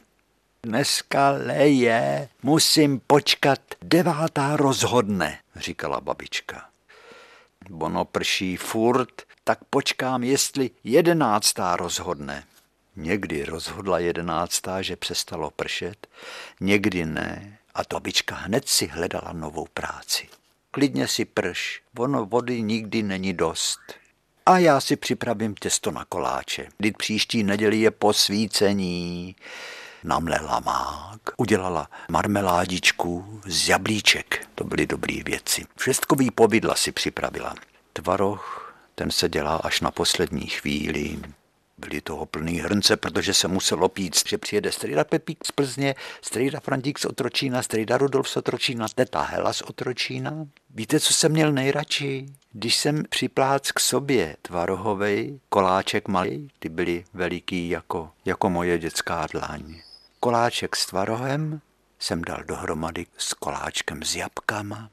Dneska 0.62 1.30
leje, 1.30 2.28
musím 2.42 3.00
počkat, 3.06 3.58
devátá 3.82 4.56
rozhodne, 4.56 5.38
říkala 5.56 6.00
babička. 6.00 6.68
Ono 7.80 8.04
prší 8.04 8.56
furt, 8.56 9.22
tak 9.44 9.58
počkám, 9.70 10.24
jestli 10.24 10.70
jedenáctá 10.84 11.76
rozhodne. 11.76 12.44
Někdy 12.96 13.44
rozhodla 13.44 13.98
jedenáctá, 13.98 14.82
že 14.82 14.96
přestalo 14.96 15.50
pršet, 15.50 16.06
někdy 16.60 17.06
ne, 17.06 17.58
a 17.74 17.80
babička 17.92 18.34
hned 18.34 18.68
si 18.68 18.86
hledala 18.86 19.32
novou 19.32 19.66
práci 19.74 20.28
klidně 20.78 21.08
si 21.08 21.24
prš, 21.24 21.80
ono 21.98 22.24
vody 22.24 22.62
nikdy 22.62 23.02
není 23.02 23.32
dost. 23.32 23.78
A 24.46 24.58
já 24.58 24.80
si 24.80 24.96
připravím 24.96 25.54
těsto 25.54 25.90
na 25.90 26.04
koláče. 26.04 26.68
Kdy 26.78 26.92
příští 26.92 27.42
neděli 27.42 27.80
je 27.80 27.90
posvícení. 27.90 29.36
Namlela 30.04 30.60
mák, 30.60 31.20
udělala 31.36 31.90
marmeládičku 32.10 33.40
z 33.46 33.68
jablíček. 33.68 34.46
To 34.54 34.64
byly 34.64 34.86
dobré 34.86 35.14
věci. 35.24 35.64
Šestkový 35.80 36.30
povidla 36.30 36.74
si 36.74 36.92
připravila. 36.92 37.54
Tvaroh, 37.92 38.74
ten 38.94 39.10
se 39.10 39.28
dělá 39.28 39.56
až 39.56 39.80
na 39.80 39.90
poslední 39.90 40.46
chvíli. 40.46 41.18
Byly 41.78 42.00
toho 42.00 42.26
plný 42.26 42.58
hrnce, 42.58 42.96
protože 42.96 43.34
se 43.34 43.48
muselo 43.48 43.88
pít, 43.88 44.28
že 44.28 44.38
přijede 44.38 44.72
Strejda 44.72 45.04
Pepík 45.04 45.44
z 45.44 45.52
Plzně, 45.52 45.94
Strejda 46.22 46.60
Frantík 46.60 46.98
z 46.98 47.04
Otročína, 47.04 47.62
Strejda 47.62 47.98
Rudolf 47.98 48.28
z 48.28 48.36
Otročína, 48.36 48.86
teta 48.94 49.22
Hela 49.22 49.52
z 49.52 49.62
Otročína. 49.62 50.46
Víte, 50.70 51.00
co 51.00 51.14
jsem 51.14 51.32
měl 51.32 51.52
nejradši? 51.52 52.26
Když 52.52 52.76
jsem 52.76 53.02
připlác 53.08 53.72
k 53.72 53.80
sobě 53.80 54.36
tvarohovej, 54.42 55.40
koláček 55.48 56.08
malý, 56.08 56.48
ty 56.58 56.68
byly 56.68 57.04
veliký 57.14 57.68
jako, 57.68 58.10
jako 58.24 58.50
moje 58.50 58.78
dětská 58.78 59.26
dlaň. 59.32 59.80
Koláček 60.20 60.76
s 60.76 60.86
tvarohem 60.86 61.60
jsem 61.98 62.22
dal 62.22 62.44
dohromady 62.44 63.06
s 63.18 63.34
koláčkem 63.34 64.02
s 64.02 64.16
jabkama, 64.16 64.90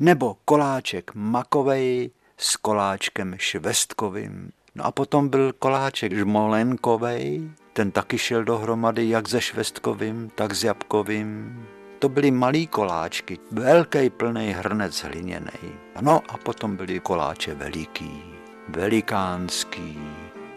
nebo 0.00 0.36
koláček 0.44 1.10
makovej 1.14 2.10
s 2.36 2.56
koláčkem 2.56 3.34
švestkovým, 3.38 4.50
No 4.78 4.86
a 4.86 4.90
potom 4.90 5.28
byl 5.28 5.52
koláček 5.58 6.16
žmolenkovej, 6.16 7.50
ten 7.72 7.90
taky 7.90 8.18
šel 8.18 8.44
dohromady 8.44 9.08
jak 9.08 9.28
se 9.28 9.40
švestkovým, 9.40 10.30
tak 10.34 10.54
s 10.54 10.64
jabkovým. 10.64 11.58
To 11.98 12.08
byly 12.08 12.30
malý 12.30 12.66
koláčky, 12.66 13.38
velký 13.50 14.10
plný 14.10 14.52
hrnec 14.52 15.02
hliněný. 15.02 15.74
No 16.00 16.20
a 16.28 16.36
potom 16.36 16.76
byly 16.76 17.00
koláče 17.00 17.54
veliký, 17.54 18.22
velikánský, 18.68 19.98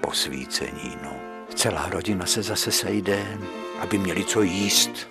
posvícení, 0.01 0.97
no. 1.03 1.13
Celá 1.55 1.89
rodina 1.89 2.25
se 2.25 2.43
zase 2.43 2.71
sejde, 2.71 3.37
aby 3.79 3.97
měli 3.97 4.23
co 4.23 4.41
jíst. 4.41 5.10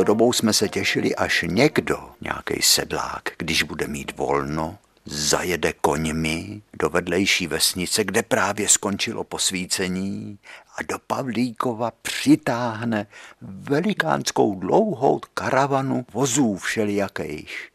Touto 0.00 0.12
dobou 0.12 0.32
jsme 0.32 0.52
se 0.52 0.68
těšili, 0.68 1.16
až 1.16 1.44
někdo, 1.48 2.10
nějaký 2.20 2.62
sedlák, 2.62 3.22
když 3.38 3.62
bude 3.62 3.86
mít 3.86 4.16
volno, 4.16 4.78
zajede 5.04 5.72
koňmi 5.72 6.62
do 6.78 6.88
vedlejší 6.88 7.46
vesnice, 7.46 8.04
kde 8.04 8.22
právě 8.22 8.68
skončilo 8.68 9.24
posvícení 9.24 10.38
a 10.76 10.82
do 10.82 10.98
Pavlíkova 11.06 11.92
přitáhne 12.02 13.06
velikánskou 13.40 14.54
dlouhou 14.54 15.20
karavanu 15.34 16.06
vozů 16.12 16.56
všelijakých. 16.56 17.68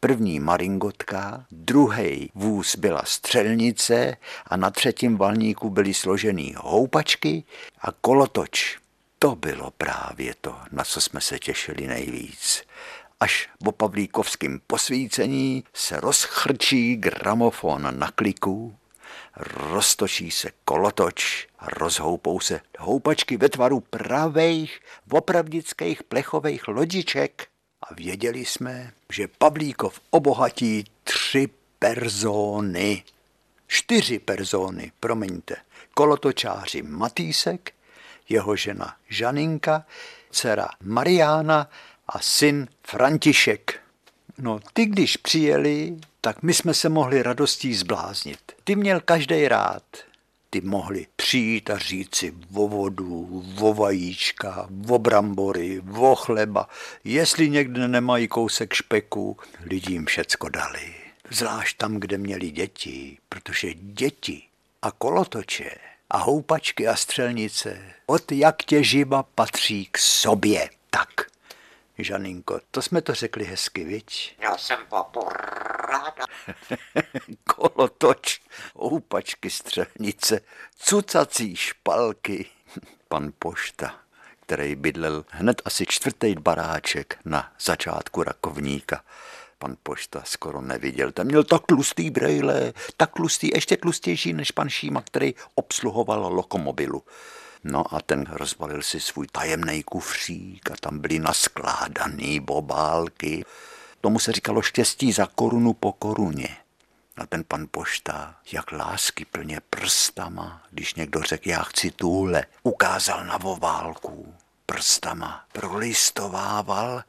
První 0.00 0.40
maringotka, 0.40 1.44
druhý 1.50 2.30
vůz 2.34 2.76
byla 2.76 3.02
střelnice 3.04 4.16
a 4.46 4.56
na 4.56 4.70
třetím 4.70 5.16
valníku 5.16 5.70
byly 5.70 5.94
složený 5.94 6.54
houpačky 6.58 7.44
a 7.80 7.92
kolotoč. 8.00 8.78
To 9.18 9.36
bylo 9.36 9.70
právě 9.70 10.34
to, 10.40 10.56
na 10.72 10.84
co 10.84 11.00
jsme 11.00 11.20
se 11.20 11.38
těšili 11.38 11.86
nejvíc. 11.86 12.62
Až 13.20 13.48
po 13.64 13.72
Pavlíkovském 13.72 14.60
posvícení 14.66 15.64
se 15.74 16.00
rozchrčí 16.00 16.96
gramofon 16.96 17.98
na 17.98 18.10
kliku, 18.10 18.76
roztočí 19.36 20.30
se 20.30 20.50
kolotoč 20.64 21.46
a 21.58 21.66
rozhoupou 21.68 22.40
se 22.40 22.60
houpačky 22.78 23.36
ve 23.36 23.48
tvaru 23.48 23.80
pravých, 23.80 24.80
opravdických 25.10 26.02
plechových 26.02 26.68
lodiček. 26.68 27.48
A 27.82 27.94
věděli 27.94 28.44
jsme, 28.44 28.92
že 29.12 29.28
Pavlíkov 29.28 30.00
obohatí 30.10 30.84
tři 31.04 31.48
persony. 31.78 33.02
Čtyři 33.66 34.18
persony, 34.18 34.92
promiňte. 35.00 35.56
Kolotočáři 35.94 36.82
Matýsek, 36.82 37.72
jeho 38.28 38.56
žena 38.56 38.96
Žaninka, 39.08 39.86
dcera 40.30 40.68
Mariána 40.82 41.70
a 42.08 42.18
syn 42.18 42.68
František. 42.82 43.80
No 44.38 44.60
ty, 44.72 44.86
když 44.86 45.16
přijeli, 45.16 45.96
tak 46.20 46.42
my 46.42 46.54
jsme 46.54 46.74
se 46.74 46.88
mohli 46.88 47.22
radostí 47.22 47.74
zbláznit. 47.74 48.38
Ty 48.64 48.76
měl 48.76 49.00
každý 49.00 49.48
rád. 49.48 49.82
ty 50.50 50.60
mohli 50.60 51.06
přijít 51.16 51.70
a 51.70 51.78
říct 51.78 52.14
si 52.14 52.34
o 52.54 52.68
vodu, 52.68 53.44
o 53.60 53.74
vajíčka, 53.74 54.68
o 54.88 54.98
brambory, 54.98 55.80
o 55.96 56.14
chleba. 56.14 56.68
Jestli 57.04 57.50
někde 57.50 57.88
nemají 57.88 58.28
kousek 58.28 58.74
špeku, 58.74 59.36
lidi 59.64 59.92
jim 59.92 60.06
všecko 60.06 60.48
dali. 60.48 60.94
Zvlášť 61.30 61.76
tam, 61.76 62.00
kde 62.00 62.18
měli 62.18 62.50
děti, 62.50 63.18
protože 63.28 63.74
děti 63.74 64.42
a 64.82 64.90
kolotoče 64.90 65.70
a 66.10 66.18
houpačky 66.18 66.88
a 66.88 66.96
střelnice 66.96 67.80
od 68.06 68.32
jak 68.32 68.56
těživa 68.56 69.22
patří 69.22 69.88
k 69.92 69.98
sobě. 69.98 70.70
Tak, 70.90 71.08
Žaninko, 71.98 72.60
to 72.70 72.82
jsme 72.82 73.02
to 73.02 73.14
řekli 73.14 73.44
hezky, 73.44 73.84
viď? 73.84 74.36
Já 74.42 74.56
jsem 74.56 74.78
papuráda. 74.88 76.24
Kolotoč, 77.44 78.40
houpačky, 78.74 79.50
střelnice, 79.50 80.40
cucací 80.78 81.56
špalky. 81.56 82.46
Pan 83.08 83.32
Pošta, 83.38 83.94
který 84.40 84.76
bydlel 84.76 85.24
hned 85.28 85.62
asi 85.64 85.86
čtvrtý 85.86 86.34
baráček 86.34 87.18
na 87.24 87.52
začátku 87.60 88.22
rakovníka. 88.22 89.04
Pan 89.58 89.76
Pošta 89.82 90.22
skoro 90.24 90.60
neviděl. 90.60 91.12
Ten 91.12 91.26
měl 91.26 91.44
tak 91.44 91.62
tlustý 91.66 92.10
brejle, 92.10 92.72
tak 92.96 93.12
tlustý, 93.12 93.50
ještě 93.54 93.76
tlustější 93.76 94.32
než 94.32 94.50
pan 94.50 94.68
Šíma, 94.68 95.02
který 95.02 95.34
obsluhoval 95.54 96.34
lokomobilu. 96.34 97.02
No 97.64 97.94
a 97.94 98.00
ten 98.00 98.26
rozbalil 98.30 98.82
si 98.82 99.00
svůj 99.00 99.26
tajemný 99.32 99.82
kufřík 99.82 100.70
a 100.70 100.74
tam 100.80 100.98
byly 100.98 101.18
naskládaný 101.18 102.40
bobálky. 102.40 103.44
Tomu 104.00 104.18
se 104.18 104.32
říkalo 104.32 104.62
štěstí 104.62 105.12
za 105.12 105.26
korunu 105.26 105.72
po 105.72 105.92
koruně. 105.92 106.56
A 107.16 107.26
ten 107.26 107.44
pan 107.48 107.66
pošta, 107.70 108.34
jak 108.52 108.72
lásky 108.72 109.24
plně 109.24 109.60
prstama, 109.70 110.62
když 110.70 110.94
někdo 110.94 111.22
řekl, 111.22 111.48
já 111.48 111.62
chci 111.62 111.90
tuhle, 111.90 112.44
ukázal 112.62 113.24
na 113.24 113.36
voválku 113.36 114.34
prstama, 114.66 115.44
prolistovával, 115.52 117.02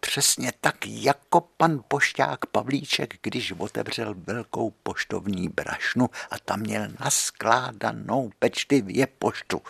přesně 0.00 0.52
tak 0.60 0.86
jako 0.86 1.40
pan 1.40 1.80
pošťák 1.88 2.46
Pavlíček, 2.46 3.14
když 3.22 3.52
otevřel 3.58 4.14
velkou 4.16 4.70
poštovní 4.82 5.48
brašnu 5.48 6.10
a 6.30 6.38
tam 6.38 6.60
měl 6.60 6.88
naskládanou 7.00 8.30
pečlivě 8.38 9.06
poštu 9.06 9.62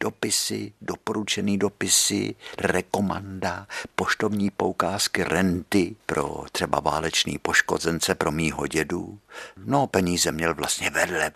dopisy, 0.00 0.72
doporučený 0.80 1.58
dopisy, 1.58 2.34
rekomanda, 2.58 3.66
poštovní 3.94 4.50
poukázky, 4.50 5.24
renty 5.24 5.96
pro 6.06 6.44
třeba 6.52 6.80
válečný 6.80 7.38
poškozence 7.38 8.14
pro 8.14 8.30
mýho 8.30 8.66
dědu. 8.66 9.18
No, 9.56 9.86
peníze 9.86 10.32
měl 10.32 10.54
vlastně 10.54 10.90
vedle. 10.90 11.32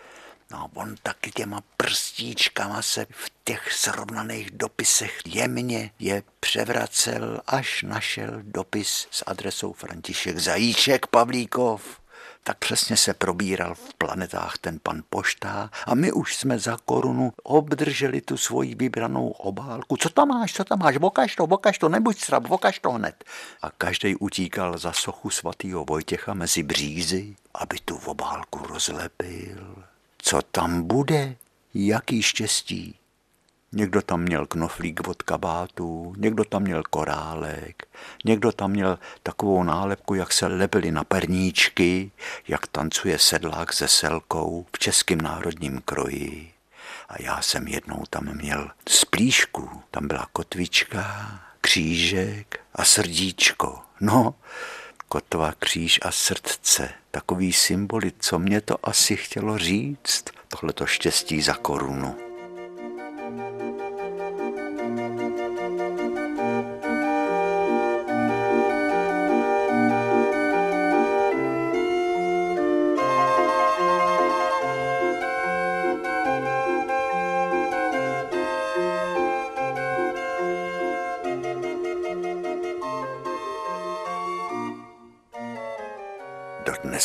No, 0.51 0.71
on 0.75 0.95
taky 1.03 1.31
těma 1.31 1.61
prstíčkama 1.77 2.83
se 2.83 3.07
v 3.11 3.31
těch 3.45 3.73
srovnaných 3.73 4.51
dopisech 4.51 5.19
jemně 5.27 5.91
je 5.99 6.23
převracel, 6.41 7.41
až 7.47 7.83
našel 7.83 8.31
dopis 8.43 9.09
s 9.11 9.25
adresou 9.27 9.73
František 9.73 10.39
Zajíček 10.39 11.07
Pavlíkov 11.07 12.01
tak 12.45 12.59
přesně 12.59 12.97
se 12.97 13.15
probíral 13.15 13.75
v 13.75 13.95
planetách 13.95 14.59
ten 14.59 14.79
pan 14.83 15.03
poštá 15.11 15.71
a 15.87 15.95
my 15.95 16.13
už 16.13 16.37
jsme 16.37 16.59
za 16.59 16.77
korunu 16.85 17.33
obdrželi 17.43 18.21
tu 18.21 18.37
svoji 18.37 18.75
vybranou 18.75 19.29
obálku. 19.29 19.97
Co 19.97 20.09
tam 20.09 20.29
máš, 20.29 20.53
co 20.53 20.65
tam 20.65 20.79
máš, 20.79 20.97
vokaž 20.97 21.37
to, 21.37 21.47
vokaž 21.47 21.79
to, 21.79 21.89
nebuď 21.89 22.19
srab, 22.19 22.47
vokaž 22.47 22.79
to 22.79 22.91
hned. 22.91 23.25
A 23.63 23.71
každý 23.71 24.17
utíkal 24.17 24.79
za 24.79 24.93
sochu 24.93 25.31
svatého 25.31 25.85
Vojtěcha 25.85 26.35
mezi 26.35 26.63
břízy, 26.63 27.37
aby 27.55 27.79
tu 27.85 27.97
obálku 27.97 28.67
rozlepil. 28.67 29.90
Co 30.23 30.43
tam 30.43 30.83
bude? 30.83 31.37
Jaký 31.75 32.23
štěstí? 32.23 32.95
Někdo 33.73 34.03
tam 34.03 34.21
měl 34.21 34.47
knoflík 34.47 35.09
od 35.09 35.23
kabátu, 35.23 36.15
někdo 36.17 36.45
tam 36.45 36.63
měl 36.63 36.83
korálek, 36.91 37.89
někdo 38.25 38.53
tam 38.53 38.71
měl 38.71 38.99
takovou 39.23 39.63
nálepku, 39.63 40.15
jak 40.15 40.33
se 40.33 40.47
lepili 40.47 40.91
na 40.91 41.05
perníčky, 41.05 42.11
jak 42.49 42.67
tancuje 42.67 43.19
sedlák 43.19 43.73
se 43.73 43.89
selkou 43.89 44.67
v 44.77 44.79
českém 44.79 45.21
národním 45.21 45.83
kroji. 45.85 46.53
A 47.09 47.23
já 47.23 47.43
jsem 47.43 47.69
jednou 47.69 48.05
tam 48.11 48.35
měl 48.35 48.71
splíšku, 48.89 49.71
tam 49.91 50.09
byla 50.09 50.27
kotvička, 50.33 51.31
křížek 51.61 52.61
a 52.75 52.85
srdíčko. 52.85 53.79
No, 54.01 54.35
kotva, 55.13 55.53
kříž 55.59 56.01
a 56.03 56.11
srdce, 56.11 56.89
takový 57.11 57.53
symboly, 57.53 58.13
co 58.19 58.39
mě 58.39 58.61
to 58.61 58.89
asi 58.89 59.17
chtělo 59.17 59.59
říct, 59.59 60.25
tohleto 60.49 60.87
štěstí 60.87 61.43
za 61.43 61.55
korunu. 61.55 62.30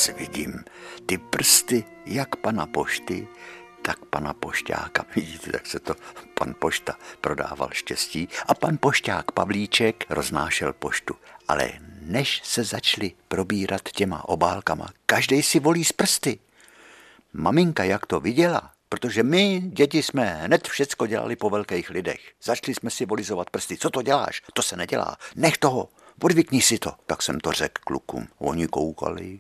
Dodnes 0.08 0.28
vidím 0.28 0.64
ty 1.06 1.18
prsty 1.18 1.84
jak 2.06 2.36
pana 2.36 2.66
pošty, 2.66 3.28
tak 3.82 4.06
pana 4.06 4.34
pošťáka. 4.34 5.06
Vidíte, 5.16 5.50
jak 5.54 5.68
se 5.68 5.80
to 5.80 5.96
pan 6.34 6.56
pošta 6.60 6.98
prodával 7.22 7.70
štěstí 7.72 8.30
a 8.48 8.54
pan 8.54 8.78
pošťák 8.78 9.32
Pavlíček 9.32 10.06
roznášel 10.10 10.74
poštu. 10.74 11.16
Ale 11.48 11.72
než 12.02 12.42
se 12.44 12.64
začali 12.64 13.12
probírat 13.28 13.82
těma 13.82 14.30
obálkama, 14.30 14.88
každý 15.06 15.44
si 15.44 15.60
volí 15.60 15.86
z 15.86 15.92
prsty. 15.92 16.40
Maminka, 17.34 17.84
jak 17.84 18.06
to 18.06 18.20
viděla, 18.20 18.72
protože 18.90 19.24
my, 19.24 19.62
děti, 19.66 20.04
jsme 20.04 20.26
hned 20.26 20.68
všecko 20.68 21.08
dělali 21.08 21.36
po 21.36 21.50
velkých 21.50 21.90
lidech. 21.90 22.20
Začali 22.44 22.76
jsme 22.76 22.90
si 22.90 23.06
volizovat 23.06 23.50
prsty. 23.50 23.78
Co 23.78 23.90
to 23.90 24.02
děláš? 24.02 24.42
To 24.54 24.62
se 24.62 24.78
nedělá. 24.78 25.18
Nech 25.36 25.58
toho. 25.58 25.90
Odvykni 26.24 26.62
si 26.62 26.80
to. 26.80 26.94
Tak 27.06 27.22
jsem 27.22 27.40
to 27.40 27.52
řekl 27.52 27.82
klukům. 27.84 28.28
Oni 28.38 28.68
koukali, 28.68 29.40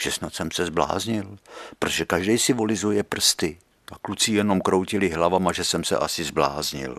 že 0.00 0.12
snad 0.12 0.34
jsem 0.34 0.50
se 0.50 0.66
zbláznil, 0.66 1.38
protože 1.78 2.04
každý 2.04 2.38
si 2.38 2.52
volizuje 2.52 3.02
prsty. 3.02 3.58
A 3.92 3.98
kluci 3.98 4.32
jenom 4.32 4.60
kroutili 4.60 5.08
hlavama, 5.08 5.52
že 5.52 5.64
jsem 5.64 5.84
se 5.84 5.96
asi 5.96 6.24
zbláznil. 6.24 6.98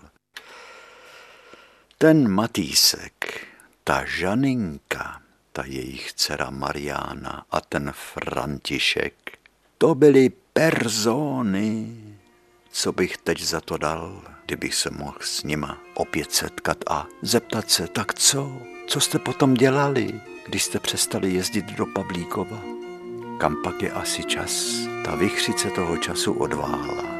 Ten 1.97 2.27
Matýsek, 2.27 3.47
ta 3.83 4.05
Žaninka, 4.05 5.21
ta 5.51 5.63
jejich 5.65 6.13
dcera 6.13 6.49
Mariána 6.49 7.45
a 7.51 7.61
ten 7.61 7.91
František, 7.95 9.13
to 9.77 9.95
byly 9.95 10.31
persony, 10.53 11.97
co 12.71 12.91
bych 12.91 13.17
teď 13.17 13.41
za 13.41 13.61
to 13.61 13.77
dal, 13.77 14.21
kdybych 14.45 14.75
se 14.75 14.89
mohl 14.89 15.17
s 15.21 15.43
nima 15.43 15.77
opět 15.93 16.31
setkat 16.31 16.77
a 16.87 17.07
zeptat 17.21 17.71
se, 17.71 17.87
tak 17.87 18.13
co? 18.13 18.72
Co 18.93 18.99
jste 18.99 19.19
potom 19.19 19.53
dělali, 19.53 20.21
když 20.45 20.63
jste 20.63 20.79
přestali 20.79 21.33
jezdit 21.33 21.65
do 21.65 21.85
Pavlíkova? 21.85 22.61
Kam 23.39 23.55
pak 23.63 23.81
je 23.81 23.91
asi 23.91 24.23
čas? 24.23 24.75
Ta 25.05 25.15
vychřice 25.15 25.69
toho 25.69 25.97
času 25.97 26.33
odvála. 26.33 27.12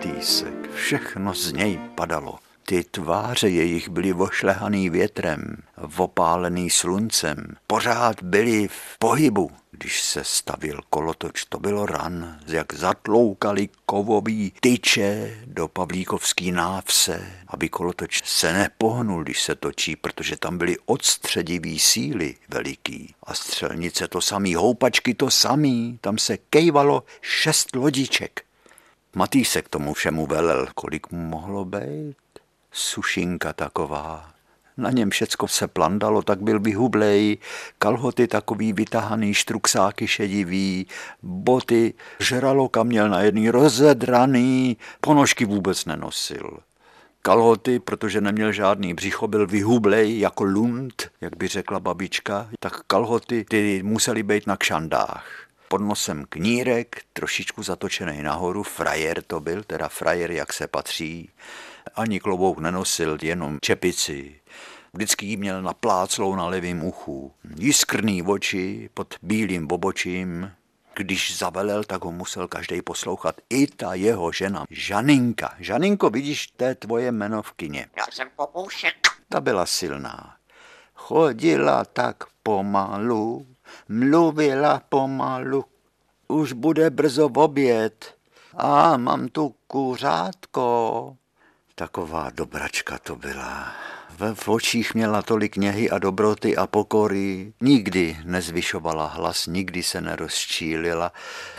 Matýsek, 0.00 0.74
všechno 0.74 1.34
z 1.34 1.52
něj 1.52 1.78
padalo. 1.94 2.38
Ty 2.66 2.84
tváře 2.84 3.48
jejich 3.48 3.88
byly 3.88 4.12
vošlehaný 4.12 4.90
větrem, 4.90 5.56
opálený 5.96 6.70
sluncem, 6.70 7.56
pořád 7.66 8.22
byli 8.22 8.68
v 8.68 8.98
pohybu. 8.98 9.50
Když 9.70 10.02
se 10.02 10.24
stavil 10.24 10.80
kolotoč, 10.90 11.44
to 11.44 11.58
bylo 11.58 11.86
ran, 11.86 12.38
jak 12.46 12.74
zatloukali 12.74 13.68
kovový 13.86 14.52
tyče 14.60 15.36
do 15.46 15.68
Pavlíkovský 15.68 16.52
návse, 16.52 17.32
aby 17.48 17.68
kolotoč 17.68 18.22
se 18.24 18.52
nepohnul, 18.52 19.22
když 19.22 19.42
se 19.42 19.54
točí, 19.54 19.96
protože 19.96 20.36
tam 20.36 20.58
byly 20.58 20.76
odstředivý 20.86 21.78
síly 21.78 22.34
veliký. 22.48 23.14
A 23.22 23.34
střelnice 23.34 24.08
to 24.08 24.20
samý, 24.20 24.54
houpačky 24.54 25.14
to 25.14 25.30
samý, 25.30 25.98
tam 26.00 26.18
se 26.18 26.36
kejvalo 26.36 27.04
šest 27.20 27.76
lodiček. 27.76 28.49
Matý 29.14 29.44
se 29.44 29.62
k 29.62 29.68
tomu 29.68 29.94
všemu 29.94 30.26
velel, 30.26 30.66
kolik 30.74 31.10
mu 31.10 31.18
mohlo 31.18 31.64
být. 31.64 32.16
Sušinka 32.72 33.52
taková. 33.52 34.30
Na 34.76 34.90
něm 34.90 35.10
všecko 35.10 35.48
se 35.48 35.68
plandalo, 35.68 36.22
tak 36.22 36.42
byl 36.42 36.60
vyhublej, 36.60 37.38
kalhoty 37.78 38.28
takový 38.28 38.72
vytahaný, 38.72 39.34
štruksáky 39.34 40.06
šedivý, 40.06 40.86
boty, 41.22 41.94
žraloka 42.20 42.82
měl 42.82 43.08
na 43.08 43.20
jedný 43.20 43.50
rozedraný, 43.50 44.76
ponožky 45.00 45.44
vůbec 45.44 45.84
nenosil. 45.84 46.58
Kalhoty, 47.22 47.78
protože 47.78 48.20
neměl 48.20 48.52
žádný 48.52 48.94
břicho, 48.94 49.28
byl 49.28 49.46
vyhublej 49.46 50.18
jako 50.18 50.44
lund, 50.44 51.10
jak 51.20 51.36
by 51.36 51.48
řekla 51.48 51.80
babička, 51.80 52.48
tak 52.58 52.80
kalhoty 52.86 53.44
ty 53.48 53.82
musely 53.82 54.22
být 54.22 54.46
na 54.46 54.56
kšandách 54.56 55.49
pod 55.70 55.80
nosem 55.80 56.26
knírek, 56.28 57.02
trošičku 57.12 57.62
zatočený 57.62 58.22
nahoru, 58.22 58.62
frajer 58.62 59.22
to 59.22 59.40
byl, 59.40 59.62
teda 59.62 59.88
frajer, 59.88 60.30
jak 60.30 60.52
se 60.52 60.66
patří, 60.66 61.30
ani 61.94 62.20
klobouk 62.20 62.58
nenosil, 62.58 63.18
jenom 63.22 63.58
čepici. 63.62 64.40
Vždycky 64.92 65.26
jí 65.26 65.36
měl 65.36 65.62
napláclou 65.62 66.34
na 66.34 66.46
levém 66.46 66.84
uchu. 66.84 67.32
Jiskrný 67.56 68.22
oči 68.22 68.90
pod 68.94 69.14
bílým 69.22 69.66
bobočím. 69.66 70.50
Když 70.96 71.38
zavelel, 71.38 71.84
tak 71.84 72.04
ho 72.04 72.12
musel 72.12 72.48
každý 72.48 72.82
poslouchat. 72.82 73.40
I 73.50 73.66
ta 73.66 73.94
jeho 73.94 74.32
žena, 74.32 74.64
Žaninka. 74.70 75.54
Žaninko, 75.58 76.10
vidíš, 76.10 76.46
to 76.46 76.64
je 76.64 76.74
tvoje 76.74 77.12
kině. 77.56 77.86
Já 77.96 78.04
jsem 78.10 78.28
popoušek. 78.36 78.94
Ta 79.28 79.40
byla 79.40 79.66
silná. 79.66 80.36
Chodila 80.94 81.84
tak 81.84 82.16
pomalu, 82.42 83.46
mluvila 83.90 84.82
pomalu. 84.88 85.64
Už 86.28 86.52
bude 86.52 86.90
brzo 86.90 87.28
v 87.28 87.38
oběd. 87.38 88.14
A 88.54 88.96
mám 88.96 89.28
tu 89.28 89.54
kuřátko. 89.66 91.16
Taková 91.74 92.30
dobračka 92.30 92.98
to 92.98 93.16
byla. 93.16 93.72
V 94.34 94.48
očích 94.48 94.94
měla 94.94 95.22
tolik 95.22 95.56
něhy 95.56 95.90
a 95.90 95.98
dobroty 95.98 96.56
a 96.56 96.66
pokory. 96.66 97.52
Nikdy 97.60 98.16
nezvyšovala 98.24 99.06
hlas, 99.06 99.46
nikdy 99.46 99.82
se 99.82 100.00
nerozčílila. 100.00 101.12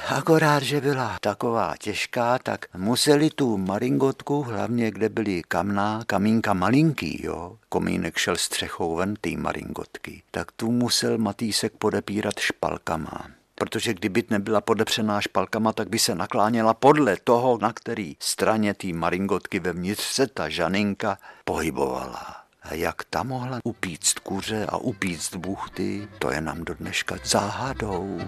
Akorát, 0.07 0.63
že 0.63 0.81
byla 0.81 1.17
taková 1.21 1.73
těžká, 1.79 2.39
tak 2.39 2.65
museli 2.77 3.29
tu 3.29 3.57
maringotku, 3.57 4.41
hlavně 4.41 4.91
kde 4.91 5.09
byly 5.09 5.41
kamná, 5.47 6.03
kamínka 6.07 6.53
malinký, 6.53 7.25
jo. 7.25 7.57
Komínek 7.69 8.17
šel 8.17 8.35
střechou 8.35 8.95
ven 8.95 9.15
té 9.21 9.29
maringotky. 9.29 10.21
Tak 10.31 10.51
tu 10.51 10.71
musel 10.71 11.17
Matýsek 11.17 11.73
podepírat 11.77 12.39
špalkama 12.39 13.27
protože 13.55 13.93
kdyby 13.93 14.23
nebyla 14.29 14.61
podepřená 14.61 15.21
špalkama, 15.21 15.73
tak 15.73 15.89
by 15.89 15.99
se 15.99 16.15
nakláněla 16.15 16.73
podle 16.73 17.17
toho, 17.23 17.57
na 17.61 17.73
který 17.73 18.15
straně 18.19 18.73
té 18.73 18.87
maringotky 18.87 19.59
vevnitř 19.59 20.03
se 20.03 20.27
ta 20.27 20.49
žaninka 20.49 21.17
pohybovala. 21.45 22.40
Jak 22.69 23.03
ta 23.03 23.23
mohla 23.23 23.59
upíct 23.63 24.19
kuře 24.19 24.65
a 24.65 24.77
upíct 24.77 25.35
buchty, 25.35 26.07
to 26.19 26.31
je 26.31 26.41
nám 26.41 26.65
do 26.65 26.73
dneška 26.73 27.15
záhadou. 27.23 28.19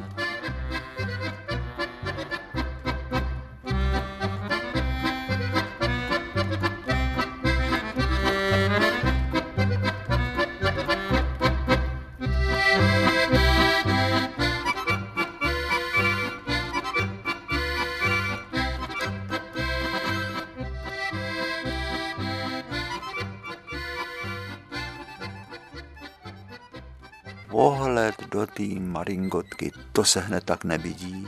Pohled 27.53 28.15
do 28.31 28.47
té 28.47 28.63
maringotky, 28.79 29.71
to 29.91 30.03
se 30.03 30.19
hned 30.19 30.43
tak 30.43 30.63
nevidí. 30.63 31.27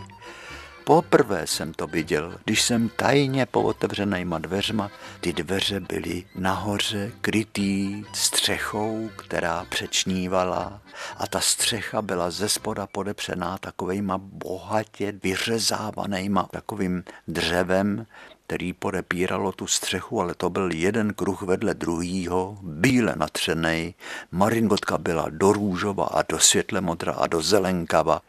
Poprvé 0.83 1.47
jsem 1.47 1.73
to 1.73 1.87
viděl, 1.87 2.37
když 2.45 2.61
jsem 2.61 2.89
tajně 2.89 3.45
po 3.45 3.61
otevřenýma 3.61 4.39
dveřma, 4.39 4.91
ty 5.21 5.33
dveře 5.33 5.79
byly 5.79 6.23
nahoře 6.35 7.11
krytý 7.21 8.03
střechou, 8.13 9.09
která 9.15 9.65
přečnívala 9.69 10.81
a 11.17 11.27
ta 11.27 11.39
střecha 11.39 12.01
byla 12.01 12.31
ze 12.31 12.49
spoda 12.49 12.87
podepřená 12.87 13.57
takovejma 13.57 14.17
bohatě 14.17 15.13
vyřezávanýma 15.23 16.43
takovým 16.51 17.03
dřevem, 17.27 18.05
který 18.47 18.73
podepíralo 18.73 19.51
tu 19.51 19.67
střechu, 19.67 20.21
ale 20.21 20.35
to 20.35 20.49
byl 20.49 20.71
jeden 20.71 21.13
kruh 21.13 21.41
vedle 21.41 21.73
druhýho, 21.73 22.57
bíle 22.61 23.13
natřenej. 23.17 23.93
Maringotka 24.31 24.97
byla 24.97 25.25
do 25.29 25.53
růžova 25.53 26.05
a 26.05 26.21
do 26.29 26.39
světle 26.39 26.81
modra 26.81 27.13
a 27.13 27.27
do 27.27 27.41
zelenkava. 27.41 28.21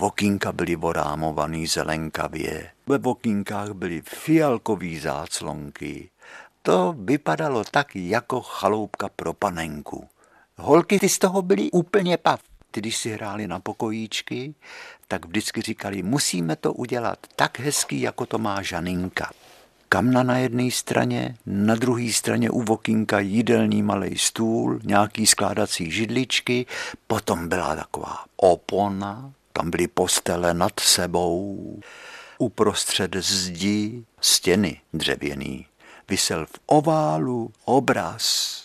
Vokínka 0.00 0.52
byly 0.52 0.76
vorámovaný 0.76 1.66
zelenkavě. 1.66 2.70
Ve 2.86 2.98
vokínkách 2.98 3.70
byly 3.70 4.02
fialkový 4.04 4.98
záclonky. 4.98 6.10
To 6.62 6.94
vypadalo 6.98 7.64
tak 7.64 7.96
jako 7.96 8.40
chaloupka 8.40 9.08
pro 9.16 9.32
panenku. 9.32 10.08
Holky 10.56 10.98
ty 10.98 11.08
z 11.08 11.18
toho 11.18 11.42
byly 11.42 11.70
úplně 11.70 12.16
pav. 12.16 12.40
Když 12.72 12.96
si 12.96 13.10
hráli 13.10 13.46
na 13.46 13.60
pokojíčky, 13.60 14.54
tak 15.08 15.26
vždycky 15.26 15.62
říkali, 15.62 16.02
musíme 16.02 16.56
to 16.56 16.72
udělat 16.72 17.18
tak 17.36 17.58
hezký, 17.60 18.00
jako 18.00 18.26
to 18.26 18.38
má 18.38 18.62
Žaninka. 18.62 19.30
Kamna 19.88 20.22
na 20.22 20.38
jedné 20.38 20.70
straně, 20.70 21.36
na 21.46 21.74
druhé 21.74 22.12
straně 22.12 22.50
u 22.50 22.62
vokínka 22.62 23.18
jídelní 23.18 23.82
malý 23.82 24.18
stůl, 24.18 24.80
nějaký 24.84 25.26
skládací 25.26 25.90
židličky, 25.90 26.66
potom 27.06 27.48
byla 27.48 27.76
taková 27.76 28.24
opona, 28.36 29.32
tam 29.52 29.70
byly 29.70 29.88
postele 29.88 30.54
nad 30.54 30.80
sebou, 30.80 31.80
uprostřed 32.38 33.16
zdi 33.16 34.04
stěny 34.20 34.80
dřevěný. 34.92 35.66
Vysel 36.08 36.46
v 36.46 36.58
oválu 36.66 37.52
obraz, 37.64 38.56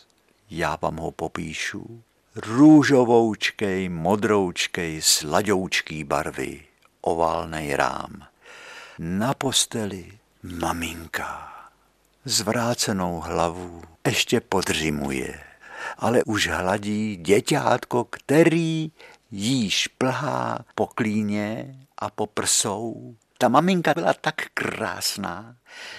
já 0.49 0.77
vám 0.82 0.97
ho 0.97 1.12
popíšu, 1.12 2.03
růžovoučkej, 2.36 3.89
modroučkej, 3.89 5.02
sladoučký 5.02 6.04
barvy, 6.04 6.62
oválnej 7.02 7.76
rám. 7.76 8.28
Na 9.00 9.34
posteli 9.34 10.19
maminka, 10.43 11.54
zvrácenou 12.26 13.19
hlavu, 13.19 13.82
ještě 14.08 14.41
podřimuje, 14.41 15.39
ale 15.98 16.24
už 16.24 16.48
hladí 16.48 17.15
děťátko, 17.15 18.04
který 18.04 18.91
jí 19.32 19.69
šplhá 19.69 20.60
po 20.76 20.88
klíně 20.88 21.76
a 21.98 22.10
po 22.10 22.28
prsou. 22.28 23.15
Ta 23.38 23.48
maminka 23.48 23.93
byla 23.93 24.13
tak 24.13 24.36
krásná, 24.54 25.56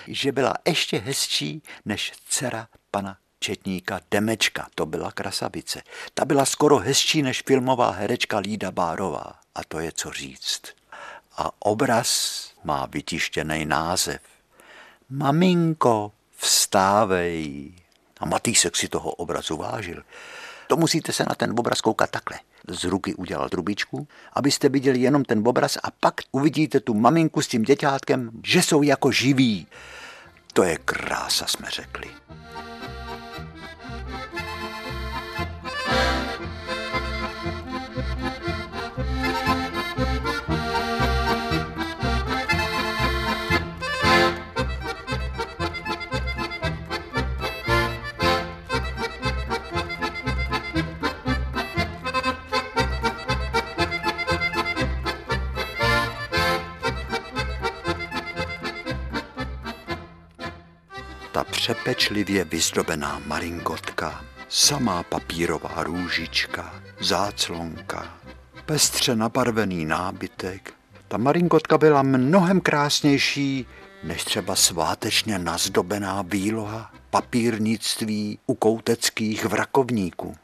že 0.06 0.32
byla 0.32 0.54
ještě 0.66 0.98
hezčí 0.98 1.62
než 1.84 2.12
dcera 2.28 2.68
pana 2.90 3.16
četníka 3.44 4.00
Demečka, 4.10 4.66
to 4.74 4.86
byla 4.86 5.12
krasavice. 5.12 5.82
Ta 6.14 6.24
byla 6.24 6.44
skoro 6.44 6.78
hezčí 6.78 7.22
než 7.22 7.42
filmová 7.46 7.90
herečka 7.90 8.38
Lída 8.38 8.70
Bárová. 8.70 9.32
A 9.54 9.64
to 9.68 9.80
je 9.80 9.92
co 9.92 10.10
říct. 10.10 10.62
A 11.36 11.50
obraz 11.58 12.08
má 12.64 12.86
vytištěný 12.86 13.64
název. 13.64 14.20
Maminko, 15.10 16.12
vstávej. 16.36 17.72
A 18.20 18.26
Matýsek 18.26 18.76
si 18.76 18.88
toho 18.88 19.10
obrazu 19.10 19.56
vážil. 19.56 20.02
To 20.66 20.76
musíte 20.76 21.12
se 21.12 21.24
na 21.28 21.34
ten 21.34 21.54
obraz 21.58 21.80
koukat 21.80 22.10
takhle. 22.10 22.38
Z 22.68 22.84
ruky 22.84 23.14
udělal 23.14 23.48
trubičku, 23.48 24.08
abyste 24.32 24.68
viděli 24.68 25.00
jenom 25.00 25.24
ten 25.24 25.48
obraz 25.48 25.78
a 25.82 25.90
pak 25.90 26.14
uvidíte 26.32 26.80
tu 26.80 26.94
maminku 26.94 27.42
s 27.42 27.48
tím 27.48 27.62
děťátkem, 27.62 28.30
že 28.44 28.62
jsou 28.62 28.82
jako 28.82 29.12
živí. 29.12 29.66
To 30.52 30.62
je 30.62 30.78
krása, 30.84 31.46
jsme 31.46 31.70
řekli. 31.70 32.10
Přepečlivě 61.64 62.44
vyzdobená 62.44 63.22
maringotka, 63.26 64.24
samá 64.48 65.02
papírová 65.02 65.82
růžička, 65.82 66.74
záclonka, 67.00 68.18
pestře 68.66 69.16
nabarvený 69.16 69.84
nábytek. 69.84 70.74
Ta 71.08 71.16
maringotka 71.16 71.78
byla 71.78 72.02
mnohem 72.02 72.60
krásnější 72.60 73.66
než 74.02 74.24
třeba 74.24 74.56
svátečně 74.56 75.38
nazdobená 75.38 76.22
výloha 76.22 76.92
papírnictví 77.10 78.38
u 78.46 78.54
kouteckých 78.54 79.44
vrakovníků. 79.44 80.36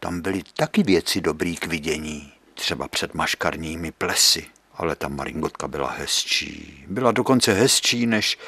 Tam 0.00 0.20
byly 0.20 0.42
taky 0.56 0.82
věci 0.82 1.20
dobrý 1.20 1.56
k 1.56 1.66
vidění, 1.66 2.32
třeba 2.54 2.88
před 2.88 3.14
maškarními 3.14 3.92
plesy, 3.92 4.46
ale 4.78 4.96
ta 4.96 5.08
maringotka 5.08 5.68
byla 5.68 5.90
hezčí. 5.90 6.84
Byla 6.88 7.12
dokonce 7.12 7.52
hezčí 7.52 8.06
než, 8.06 8.38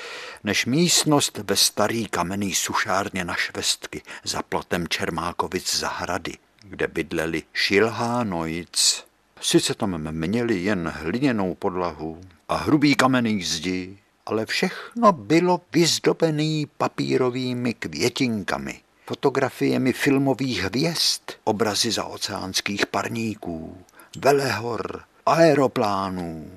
než 0.45 0.67
místnost 0.67 1.39
ve 1.39 1.57
starý 1.57 2.07
kamenný 2.07 2.55
sušárně 2.55 3.25
na 3.25 3.35
švestky 3.35 4.03
za 4.25 4.43
plotem 4.43 4.89
Čermákovic 4.89 5.77
zahrady, 5.79 6.33
kde 6.63 6.87
bydleli 6.87 7.43
šilhánojc. 7.53 9.05
Sice 9.41 9.75
tam 9.75 10.13
měli 10.13 10.59
jen 10.59 10.93
hliněnou 10.97 11.55
podlahu 11.55 12.21
a 12.49 12.57
hrubý 12.57 12.95
kamenný 12.95 13.43
zdi, 13.43 13.99
ale 14.27 14.47
všechno 14.47 15.13
bylo 15.13 15.61
vyzdobené 15.73 16.65
papírovými 16.79 17.75
květinkami, 17.75 18.81
fotografiemi 19.07 19.93
filmových 19.93 20.63
hvězd, 20.63 21.21
obrazy 21.45 21.91
za 21.91 22.05
oceánských 22.05 22.87
parníků, 22.87 23.85
velehor, 24.19 25.03
aeroplánů, 25.31 26.51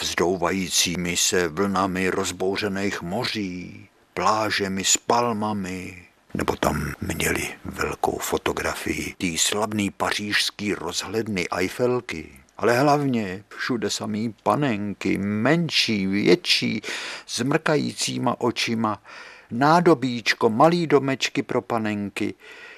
vzdouvajícími 0.00 1.16
se 1.16 1.48
vlnami 1.48 2.10
rozbouřených 2.10 3.02
moří, 3.02 3.88
plážemi 4.14 4.84
s 4.84 4.96
palmami, 4.96 6.06
nebo 6.34 6.56
tam 6.56 6.92
měli 7.00 7.48
velkou 7.64 8.18
fotografii 8.18 9.14
té 9.18 9.26
slavný 9.38 9.90
pařížský 9.90 10.74
rozhledny 10.74 11.46
Eiffelky, 11.56 12.30
ale 12.56 12.78
hlavně 12.80 13.44
všude 13.48 13.90
samý 13.90 14.34
panenky, 14.42 15.18
menší, 15.18 16.06
větší, 16.06 16.82
s 17.26 17.40
mrkajícíma 17.40 18.40
očima, 18.40 19.02
nádobíčko, 19.50 20.50
malý 20.50 20.86
domečky 20.86 21.42
pro 21.42 21.62
panenky, 21.62 22.34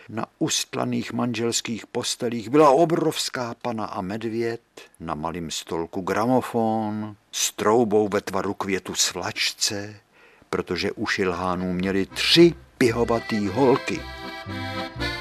na 0.09 0.27
ustlaných 0.39 1.13
manželských 1.13 1.87
postelích 1.87 2.49
byla 2.49 2.71
obrovská 2.71 3.55
pana 3.63 3.85
a 3.85 4.01
medvěd, 4.01 4.61
na 5.01 5.15
malém 5.15 5.51
stolku 5.51 6.01
gramofon, 6.01 7.17
s 7.33 7.53
troubou 7.53 8.09
ve 8.09 8.21
tvaru 8.21 8.55
květu 8.55 8.95
svlačce, 8.95 10.01
protože 10.51 10.93
u 10.93 11.07
šilhánů 11.07 11.73
měli 11.73 12.07
tři 12.07 12.55
pihovatý 12.79 13.49
holky. 13.49 14.01
Pak 14.99 15.16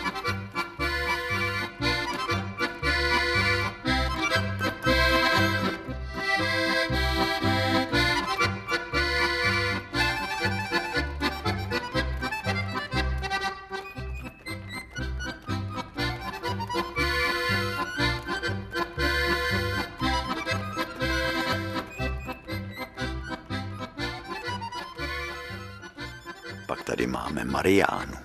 Mariánu. 27.66 28.18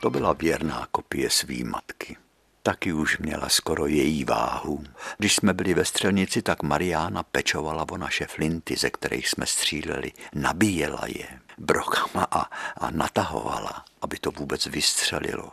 To 0.00 0.10
byla 0.10 0.32
věrná 0.32 0.88
kopie 0.90 1.30
svý 1.30 1.64
matky. 1.64 2.16
Taky 2.62 2.92
už 2.92 3.18
měla 3.18 3.48
skoro 3.48 3.86
její 3.86 4.24
váhu. 4.24 4.84
Když 5.18 5.34
jsme 5.36 5.52
byli 5.52 5.74
ve 5.74 5.84
střelnici, 5.84 6.42
tak 6.42 6.62
Mariána 6.62 7.22
pečovala 7.22 7.86
o 7.90 7.96
naše 7.96 8.26
flinty, 8.26 8.76
ze 8.76 8.90
kterých 8.90 9.28
jsme 9.28 9.46
stříleli. 9.46 10.12
Nabíjela 10.34 11.00
je 11.06 11.26
brokama 11.58 12.26
a, 12.30 12.40
a 12.76 12.90
natahovala, 12.90 13.84
aby 14.02 14.18
to 14.18 14.30
vůbec 14.30 14.66
vystřelilo. 14.66 15.52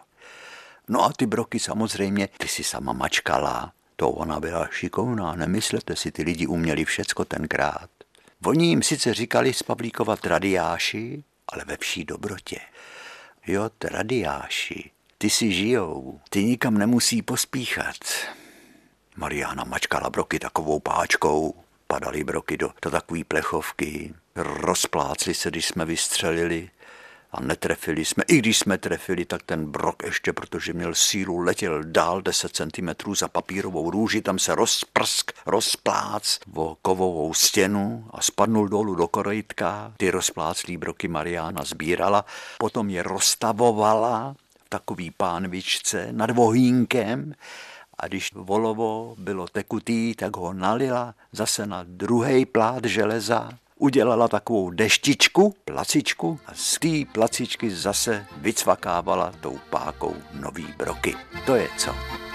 No 0.88 1.04
a 1.04 1.14
ty 1.14 1.26
broky 1.26 1.60
samozřejmě, 1.60 2.30
ty 2.38 2.48
si 2.48 2.64
sama 2.64 2.94
mačkala. 2.94 3.72
To 3.96 4.10
ona 4.10 4.40
byla 4.40 4.68
šikovná, 4.72 5.36
nemyslete 5.36 5.96
si, 5.96 6.12
ty 6.12 6.24
lidi 6.24 6.48
uměli 6.48 6.86
všecko 6.86 7.26
tenkrát. 7.26 7.90
Oni 8.46 8.68
jim 8.68 8.84
sice 8.84 9.14
říkali 9.14 9.54
z 9.54 9.64
Pavlíkova 9.64 10.16
tradiáši, 10.16 11.24
ale 11.48 11.66
ve 11.66 11.78
vší 11.78 12.06
dobrotě. 12.06 12.60
Jo, 13.48 13.70
tradiáši, 13.78 14.92
ty 15.18 15.30
si 15.30 15.52
žijou, 15.52 16.20
ty 16.30 16.44
nikam 16.44 16.78
nemusí 16.78 17.22
pospíchat. 17.22 17.96
Mariana 19.16 19.64
mačkala 19.64 20.10
broky 20.10 20.40
takovou 20.40 20.80
páčkou, 20.80 21.56
padaly 21.88 22.24
broky 22.24 22.58
do, 22.58 22.72
do 22.82 22.92
takové 22.92 23.24
plechovky, 23.24 24.14
rozplácli 24.36 25.34
se, 25.34 25.50
když 25.50 25.66
jsme 25.66 25.86
vystřelili 25.86 26.70
a 27.32 27.42
netrefili 27.42 28.06
jsme. 28.06 28.24
I 28.28 28.38
když 28.38 28.60
jsme 28.60 28.78
trefili, 28.78 29.26
tak 29.26 29.44
ten 29.44 29.66
brok 29.66 30.04
ještě, 30.04 30.34
protože 30.34 30.74
měl 30.74 30.96
sílu, 30.96 31.38
letěl 31.38 31.84
dál 31.84 32.22
10 32.22 32.56
cm 32.56 33.14
za 33.16 33.28
papírovou 33.28 33.92
růži, 33.92 34.22
tam 34.22 34.40
se 34.40 34.56
rozprsk, 34.56 35.32
rozplác 35.46 36.40
o 36.56 36.78
kovovou 36.82 37.34
stěnu 37.34 38.06
a 38.12 38.22
spadnul 38.22 38.68
dolů 38.68 38.96
do 38.96 39.08
korejtka. 39.08 39.94
Ty 39.98 40.12
rozpláclý 40.12 40.78
broky 40.78 41.08
Mariána 41.08 41.64
sbírala, 41.64 42.26
potom 42.60 42.90
je 42.90 43.04
rozstavovala 43.04 44.36
v 44.66 44.70
takový 44.70 45.12
pánvičce 45.12 46.08
nad 46.12 46.32
vohínkem 46.32 47.34
a 47.98 48.08
když 48.08 48.32
volovo 48.34 49.16
bylo 49.18 49.48
tekutý, 49.48 50.16
tak 50.16 50.38
ho 50.38 50.54
nalila 50.54 51.16
zase 51.32 51.66
na 51.66 51.84
druhý 51.88 52.46
plát 52.46 52.86
železa 52.86 53.50
udělala 53.78 54.28
takovou 54.28 54.70
deštičku, 54.70 55.56
placičku 55.66 56.40
a 56.46 56.52
z 56.54 56.80
té 56.80 57.12
placičky 57.12 57.70
zase 57.70 58.26
vycvakávala 58.38 59.34
tou 59.42 59.60
pákou 59.70 60.16
nový 60.34 60.68
broky. 60.78 61.16
To 61.46 61.56
je 61.56 61.68
co. 61.78 62.27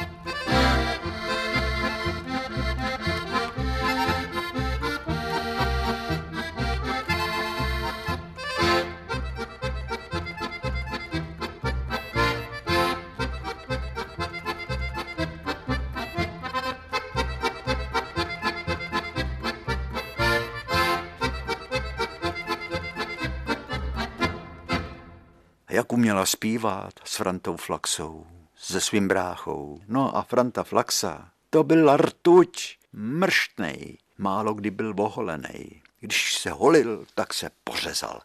uměla 25.93 26.27
zpívat 26.27 26.93
s 27.05 27.17
Frantou 27.17 27.57
Flaxou, 27.57 28.27
se 28.57 28.81
svým 28.81 29.09
bráchou. 29.09 29.81
No 29.89 30.17
a 30.17 30.23
Franta 30.23 30.63
Flaxa, 30.63 31.29
to 31.51 31.65
byl 31.65 31.97
rtuť, 31.97 32.77
mrštnej, 32.93 33.99
málo 34.19 34.55
kdy 34.55 34.71
byl 34.71 34.95
oholený. 34.97 35.83
Když 36.01 36.39
se 36.39 36.51
holil, 36.51 37.05
tak 37.15 37.35
se 37.35 37.51
pořezal. 37.65 38.21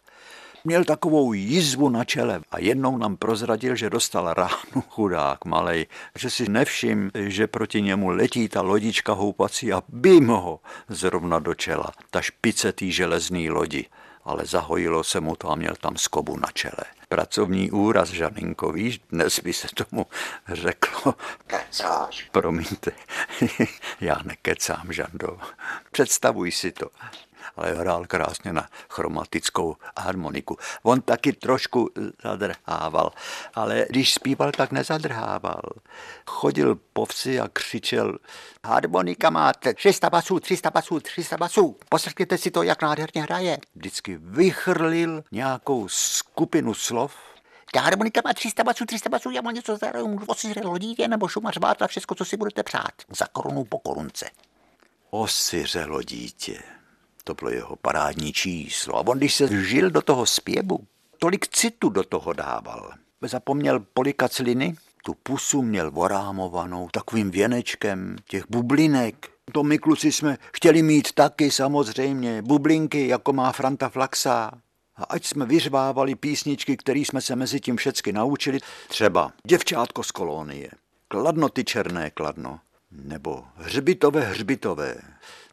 Měl 0.64 0.84
takovou 0.84 1.32
jizvu 1.32 1.88
na 1.88 2.04
čele 2.04 2.40
a 2.50 2.58
jednou 2.58 2.98
nám 2.98 3.16
prozradil, 3.16 3.76
že 3.76 3.90
dostal 3.90 4.34
ránu 4.34 4.82
chudák 4.88 5.44
malej, 5.44 5.86
že 6.16 6.30
si 6.30 6.48
nevšim, 6.48 7.10
že 7.14 7.46
proti 7.46 7.82
němu 7.82 8.08
letí 8.08 8.48
ta 8.48 8.62
lodička 8.62 9.12
houpací 9.12 9.72
a 9.72 9.82
bím 9.88 10.26
ho 10.26 10.60
zrovna 10.88 11.38
do 11.38 11.54
čela, 11.54 11.92
ta 12.10 12.20
špice 12.20 12.72
té 12.72 12.86
železné 12.86 13.50
lodi 13.50 13.86
ale 14.28 14.46
zahojilo 14.46 15.04
se 15.04 15.20
mu 15.20 15.36
to 15.36 15.50
a 15.50 15.54
měl 15.54 15.74
tam 15.80 15.96
skobu 15.96 16.36
na 16.36 16.48
čele. 16.54 16.84
Pracovní 17.08 17.70
úraz, 17.70 18.08
Žaninko, 18.08 18.72
víš, 18.72 19.00
dnes 19.10 19.40
by 19.40 19.52
se 19.52 19.68
tomu 19.74 20.06
řeklo. 20.48 21.14
Kecáš. 21.46 22.28
Promiňte, 22.32 22.92
já 24.00 24.16
nekecám, 24.24 24.92
Žando. 24.92 25.40
Představuj 25.90 26.52
si 26.52 26.72
to 26.72 26.90
ale 27.56 27.74
hrál 27.74 28.06
krásně 28.06 28.52
na 28.52 28.68
chromatickou 28.90 29.76
harmoniku. 29.98 30.56
On 30.82 31.00
taky 31.00 31.32
trošku 31.32 31.90
zadrhával, 32.22 33.12
ale 33.54 33.86
když 33.90 34.14
zpíval, 34.14 34.52
tak 34.52 34.72
nezadrhával. 34.72 35.62
Chodil 36.26 36.78
po 36.92 37.06
vsi 37.06 37.40
a 37.40 37.48
křičel, 37.48 38.18
harmonika 38.64 39.30
máte 39.30 39.74
300 39.74 40.10
basů, 40.10 40.40
300 40.40 40.70
basů, 40.70 41.00
300 41.00 41.36
basů, 41.36 41.76
poslechněte 41.88 42.38
si 42.38 42.50
to, 42.50 42.62
jak 42.62 42.82
nádherně 42.82 43.22
hraje. 43.22 43.58
Vždycky 43.74 44.18
vychrlil 44.20 45.24
nějakou 45.32 45.88
skupinu 45.88 46.74
slov, 46.74 47.14
ta 47.72 47.80
harmonika 47.80 48.20
má 48.24 48.32
300 48.34 48.64
basů, 48.64 48.86
300 48.86 49.10
basů, 49.10 49.30
já 49.30 49.42
mám 49.42 49.54
něco 49.54 49.76
zahraju, 49.76 50.08
můžu 50.08 50.24
osiřet 50.26 50.64
lodítě 50.64 51.08
nebo 51.08 51.28
šumař 51.28 51.58
a 51.80 51.86
všechno, 51.86 52.16
co 52.16 52.24
si 52.24 52.36
budete 52.36 52.62
přát. 52.62 52.92
Za 53.16 53.26
korunu 53.32 53.64
po 53.64 53.78
korunce. 53.78 54.30
Osiřelo 55.10 56.02
dítě 56.02 56.62
to 57.28 57.34
bylo 57.34 57.50
jeho 57.50 57.76
parádní 57.76 58.32
číslo. 58.32 58.96
A 58.96 59.00
on, 59.06 59.18
když 59.18 59.34
se 59.34 59.64
žil 59.64 59.90
do 59.90 60.02
toho 60.02 60.26
zpěvu, 60.26 60.78
tolik 61.18 61.48
citu 61.48 61.88
do 61.88 62.02
toho 62.02 62.32
dával. 62.32 62.92
Zapomněl 63.22 63.80
polikat 63.80 64.32
sliny, 64.32 64.76
tu 65.04 65.14
pusu 65.14 65.62
měl 65.62 65.90
vorámovanou 65.90 66.88
takovým 66.88 67.30
věnečkem 67.30 68.16
těch 68.28 68.44
bublinek. 68.48 69.30
To 69.52 69.62
my 69.62 69.78
kluci 69.78 70.12
jsme 70.12 70.38
chtěli 70.52 70.82
mít 70.82 71.12
taky 71.12 71.50
samozřejmě, 71.50 72.42
bublinky, 72.42 73.08
jako 73.08 73.32
má 73.32 73.52
Franta 73.52 73.88
Flaxa. 73.88 74.50
A 74.96 75.04
ať 75.04 75.26
jsme 75.26 75.46
vyřvávali 75.46 76.14
písničky, 76.14 76.76
které 76.76 77.00
jsme 77.00 77.20
se 77.20 77.36
mezi 77.36 77.60
tím 77.60 77.76
všecky 77.76 78.12
naučili, 78.12 78.60
třeba 78.88 79.32
Děvčátko 79.44 80.02
z 80.02 80.10
kolónie, 80.10 80.70
Kladno 81.08 81.48
ty 81.48 81.64
černé 81.64 82.10
kladno, 82.10 82.60
nebo 82.90 83.44
Hřbitové 83.56 84.20
hřbitové. 84.20 84.94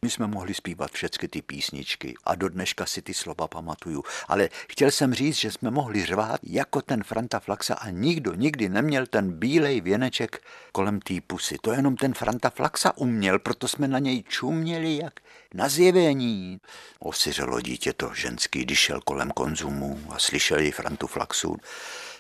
My 0.06 0.10
jsme 0.12 0.28
mohli 0.28 0.54
zpívat 0.54 0.92
všechny 0.92 1.28
ty 1.28 1.42
písničky 1.42 2.14
a 2.26 2.36
do 2.36 2.50
dneška 2.50 2.86
si 2.86 3.02
ty 3.02 3.14
slova 3.14 3.48
pamatuju. 3.48 4.04
Ale 4.28 4.50
chtěl 4.70 4.92
jsem 4.92 5.14
říct, 5.14 5.36
že 5.36 5.52
jsme 5.52 5.72
mohli 5.72 6.06
řvát 6.06 6.40
jako 6.44 6.82
ten 6.82 7.04
Franta 7.04 7.40
Flaxa 7.40 7.74
a 7.74 7.90
nikdo 7.90 8.34
nikdy 8.34 8.70
neměl 8.70 9.06
ten 9.06 9.32
bílej 9.32 9.82
věneček 9.82 10.42
kolem 10.72 11.00
té 11.00 11.14
pusy. 11.28 11.58
To 11.62 11.72
jenom 11.72 11.96
ten 11.96 12.14
Franta 12.14 12.50
Flaxa 12.50 12.98
uměl, 12.98 13.40
proto 13.40 13.68
jsme 13.68 13.88
na 13.88 14.00
něj 14.00 14.24
čuměli 14.24 14.98
jak 14.98 15.20
na 15.54 15.70
zjevení. 15.70 16.62
Osiřelo 17.00 17.62
dítě 17.62 17.94
to 17.94 18.14
ženský, 18.14 18.62
když 18.62 18.80
šel 18.80 19.02
kolem 19.02 19.32
konzumu 19.32 20.02
a 20.10 20.20
slyšeli 20.20 20.72
Frantu 20.72 21.08
Flaxu. 21.08 21.58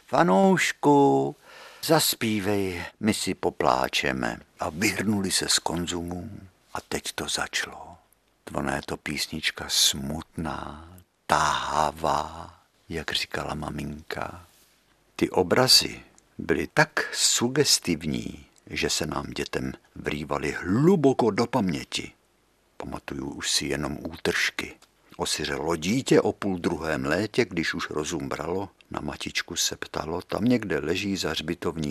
Fanoušku, 0.07 1.35
zaspívej, 1.83 2.83
my 2.99 3.13
si 3.13 3.33
popláčeme. 3.33 4.39
A 4.59 4.69
vyhrnuli 4.69 5.31
se 5.31 5.49
z 5.49 5.59
konzumu 5.59 6.29
a 6.75 6.81
teď 6.89 7.11
to 7.15 7.27
začalo. 7.27 7.97
Ona 8.53 8.75
je 8.75 8.81
to 8.85 8.97
písnička 8.97 9.65
smutná, 9.69 10.89
táhavá, 11.27 12.53
jak 12.89 13.11
říkala 13.11 13.53
maminka. 13.55 14.45
Ty 15.15 15.29
obrazy 15.29 16.03
byly 16.37 16.67
tak 16.73 17.15
sugestivní, 17.15 18.45
že 18.67 18.89
se 18.89 19.05
nám 19.05 19.25
dětem 19.25 19.73
vrývaly 19.95 20.51
hluboko 20.51 21.31
do 21.31 21.45
paměti. 21.47 22.11
Pamatuju 22.77 23.29
už 23.29 23.51
si 23.51 23.65
jenom 23.65 23.97
útržky. 24.01 24.75
Osiřelo 25.17 25.75
dítě 25.75 26.21
o 26.21 26.31
půl 26.31 26.57
druhém 26.57 27.05
létě, 27.05 27.45
když 27.45 27.73
už 27.73 27.89
rozum 27.89 28.29
bralo, 28.29 28.69
na 28.91 28.99
matičku 29.01 29.55
se 29.55 29.75
ptalo, 29.75 30.21
tam 30.21 30.45
někde 30.45 30.79
leží 30.79 31.17
za 31.17 31.33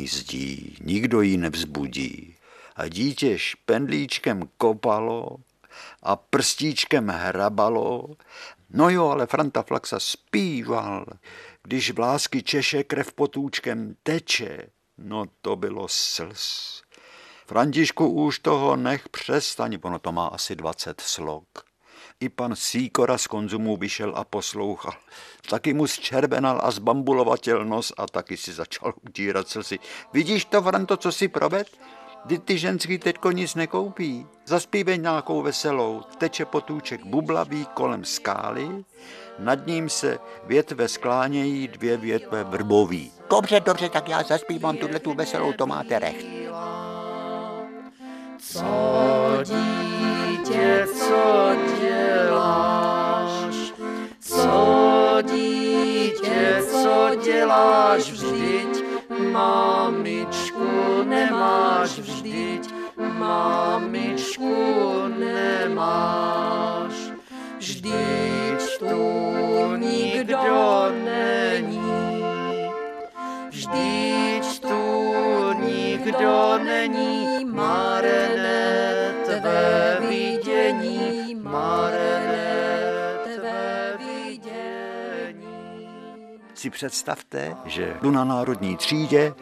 zdí, 0.06 0.76
nikdo 0.80 1.20
ji 1.20 1.36
nevzbudí. 1.36 2.34
A 2.76 2.88
dítě 2.88 3.38
špendlíčkem 3.38 4.48
kopalo 4.56 5.36
a 6.02 6.16
prstíčkem 6.16 7.08
hrabalo. 7.08 8.08
No 8.70 8.90
jo, 8.90 9.08
ale 9.08 9.26
Franta 9.26 9.62
Flaxa 9.62 10.00
zpíval, 10.00 11.06
když 11.62 11.90
v 11.90 11.98
lásky 11.98 12.42
Češe 12.42 12.84
krev 12.84 13.12
potůčkem 13.12 13.96
teče. 14.02 14.66
No 14.98 15.24
to 15.42 15.56
bylo 15.56 15.88
slz. 15.88 16.82
Františku, 17.46 18.08
už 18.08 18.38
toho 18.38 18.76
nech 18.76 19.08
přestaň, 19.08 19.78
ono 19.82 19.98
to 19.98 20.12
má 20.12 20.26
asi 20.26 20.56
20 20.56 21.00
slok. 21.00 21.46
I 22.20 22.28
pan 22.28 22.56
Síkora 22.56 23.18
z 23.18 23.26
konzumu 23.26 23.76
vyšel 23.76 24.12
a 24.16 24.24
poslouchal. 24.24 24.94
Taky 25.50 25.74
mu 25.74 25.86
zčervenal 25.86 26.60
a 26.62 26.70
zbambulovatěl 26.70 27.64
nos 27.64 27.92
a 27.96 28.06
taky 28.06 28.36
si 28.36 28.52
začal 28.52 28.94
utírat 29.08 29.48
slzy. 29.48 29.78
Vidíš 30.12 30.44
to, 30.44 30.62
Franto, 30.62 30.96
co 30.96 31.12
si 31.12 31.28
proved? 31.28 31.78
Ty, 32.26 32.38
ty 32.38 32.58
ženský 32.58 32.98
teďko 32.98 33.30
nic 33.32 33.54
nekoupí. 33.54 34.26
Zaspívej 34.46 34.98
nějakou 34.98 35.42
veselou. 35.42 36.02
Teče 36.18 36.44
potůček 36.44 37.04
bublavý 37.04 37.66
kolem 37.74 38.04
skály, 38.04 38.84
nad 39.38 39.66
ním 39.66 39.88
se 39.88 40.18
větve 40.46 40.88
sklánějí, 40.88 41.68
dvě 41.68 41.96
větve 41.96 42.44
vrbový. 42.44 43.12
Dobře, 43.30 43.60
dobře, 43.60 43.88
tak 43.88 44.08
já 44.08 44.22
zaspívám 44.22 44.76
tuhle 44.76 44.98
tu 44.98 45.14
veselou, 45.14 45.52
to 45.52 45.66
máte 45.66 45.98
recht. 45.98 46.26
Co 48.38 49.38
dítě, 49.44 50.86
co 50.98 51.56
děláš? 51.80 53.54
Co 54.20 55.16
dítě, 55.22 56.62
co 56.70 57.10
děláš? 57.24 58.10
Vždyť 58.10 58.84
mamičku 59.32 60.43
nemáš, 61.04 61.98
vždyť 61.98 62.70
mamičku 62.96 64.56
nemáš. 65.18 66.94
Vždyť 67.58 68.62
tu 68.78 69.06
nikdo 69.76 70.92
není, 71.04 72.24
vždyť 73.48 74.60
tu 74.60 74.82
nikdo 75.64 76.58
není, 76.58 77.44
marné 77.44 79.14
tvé 79.24 79.98
vidění, 80.08 81.34
marné. 81.34 82.34
Si 86.64 86.70
představte, 86.70 87.56
že 87.64 87.96
jdu 88.02 88.10
na 88.10 88.24
národní 88.24 88.76
třídě, 88.76 89.34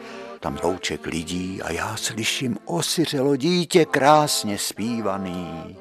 tam 0.43 0.59
louček 0.63 1.05
lidí 1.05 1.61
a 1.61 1.71
já 1.71 1.97
slyším 1.97 2.57
osiřelo 2.65 3.35
dítě 3.35 3.85
krásně 3.85 4.57
zpívaný. 4.57 5.77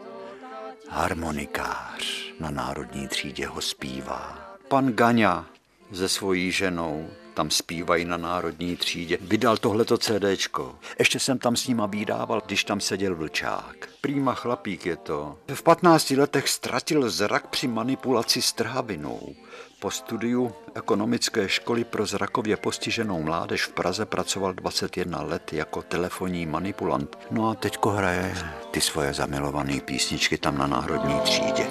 Harmonikář 0.89 2.33
na 2.41 2.51
národní 2.51 3.09
třídě 3.09 3.47
ho 3.47 3.61
zpívá. 3.61 4.39
Pan 4.69 4.93
Gaňa 4.93 5.47
se 5.93 6.09
svojí 6.09 6.53
ženou 6.53 7.09
tam 7.35 7.51
zpívají 7.51 8.05
na 8.05 8.17
národní 8.17 8.77
třídě. 8.77 9.19
Vydal 9.21 9.57
tohleto 9.57 9.99
CDčko. 9.99 10.79
Ještě 10.99 11.21
jsem 11.21 11.39
tam 11.39 11.57
s 11.57 11.69
nima 11.69 11.87
vydával, 11.87 12.43
když 12.47 12.65
tam 12.65 12.81
seděl 12.81 13.15
vlčák. 13.15 13.89
Prýma 14.01 14.35
chlapík 14.35 14.87
je 14.87 14.97
to. 14.97 15.39
V 15.55 15.63
15 15.63 16.11
letech 16.11 16.49
ztratil 16.49 17.11
zrak 17.11 17.47
při 17.47 17.69
manipulaci 17.69 18.43
s 18.43 18.53
trávinou. 18.53 19.35
Po 19.83 19.91
studiu 19.91 20.53
ekonomické 20.75 21.49
školy 21.49 21.85
pro 21.85 22.07
zrakově 22.07 22.57
postiženou 22.57 23.23
mládež 23.23 23.67
v 23.67 23.73
Praze 23.73 24.07
pracoval 24.07 24.53
21 24.53 25.23
let 25.23 25.53
jako 25.53 25.83
telefonní 25.83 26.47
manipulant. 26.47 27.19
No 27.31 27.51
a 27.51 27.55
teďko 27.55 27.91
hraje 27.91 28.35
ty 28.71 28.81
svoje 28.81 29.15
zamilované 29.15 29.81
písničky 29.81 30.39
tam 30.39 30.59
na 30.59 30.67
národní 30.67 31.21
třídě. 31.21 31.67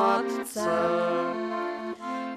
matce. 0.00 0.70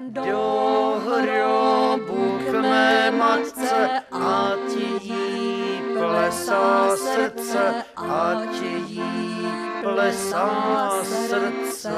Do 0.00 1.00
hrobu 1.06 2.38
k 2.44 2.52
mé 2.52 3.10
matce, 3.10 4.02
ať 4.12 4.76
jí 5.00 5.80
plesá 5.98 6.96
srdce, 6.96 7.84
ať 7.96 8.62
jí 8.86 9.48
plesá 9.82 10.90
srdce. 11.04 11.94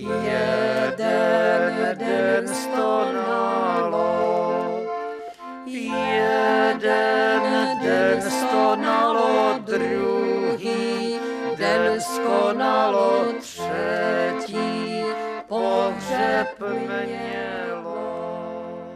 Jeden 0.00 1.98
den 1.98 2.48
stonalo, 2.54 4.10
jeden 5.66 7.42
den 7.82 8.22
stonalo, 8.30 9.58
druhý 9.58 11.18
den 11.56 12.00
skonalo, 12.00 13.32
třetí 13.40 15.02
pohřeb 15.48 16.60
mělo. 17.06 17.98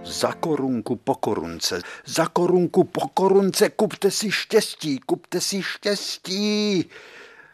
Za 0.04 0.32
korunku 0.32 0.96
po 0.96 1.14
korunce, 1.14 1.80
za 2.04 2.26
korunku 2.26 2.84
po 2.84 3.08
korunce, 3.08 3.70
kupte 3.70 4.10
si 4.10 4.30
štěstí, 4.30 4.98
kupte 4.98 5.40
si 5.40 5.62
štěstí, 5.62 6.90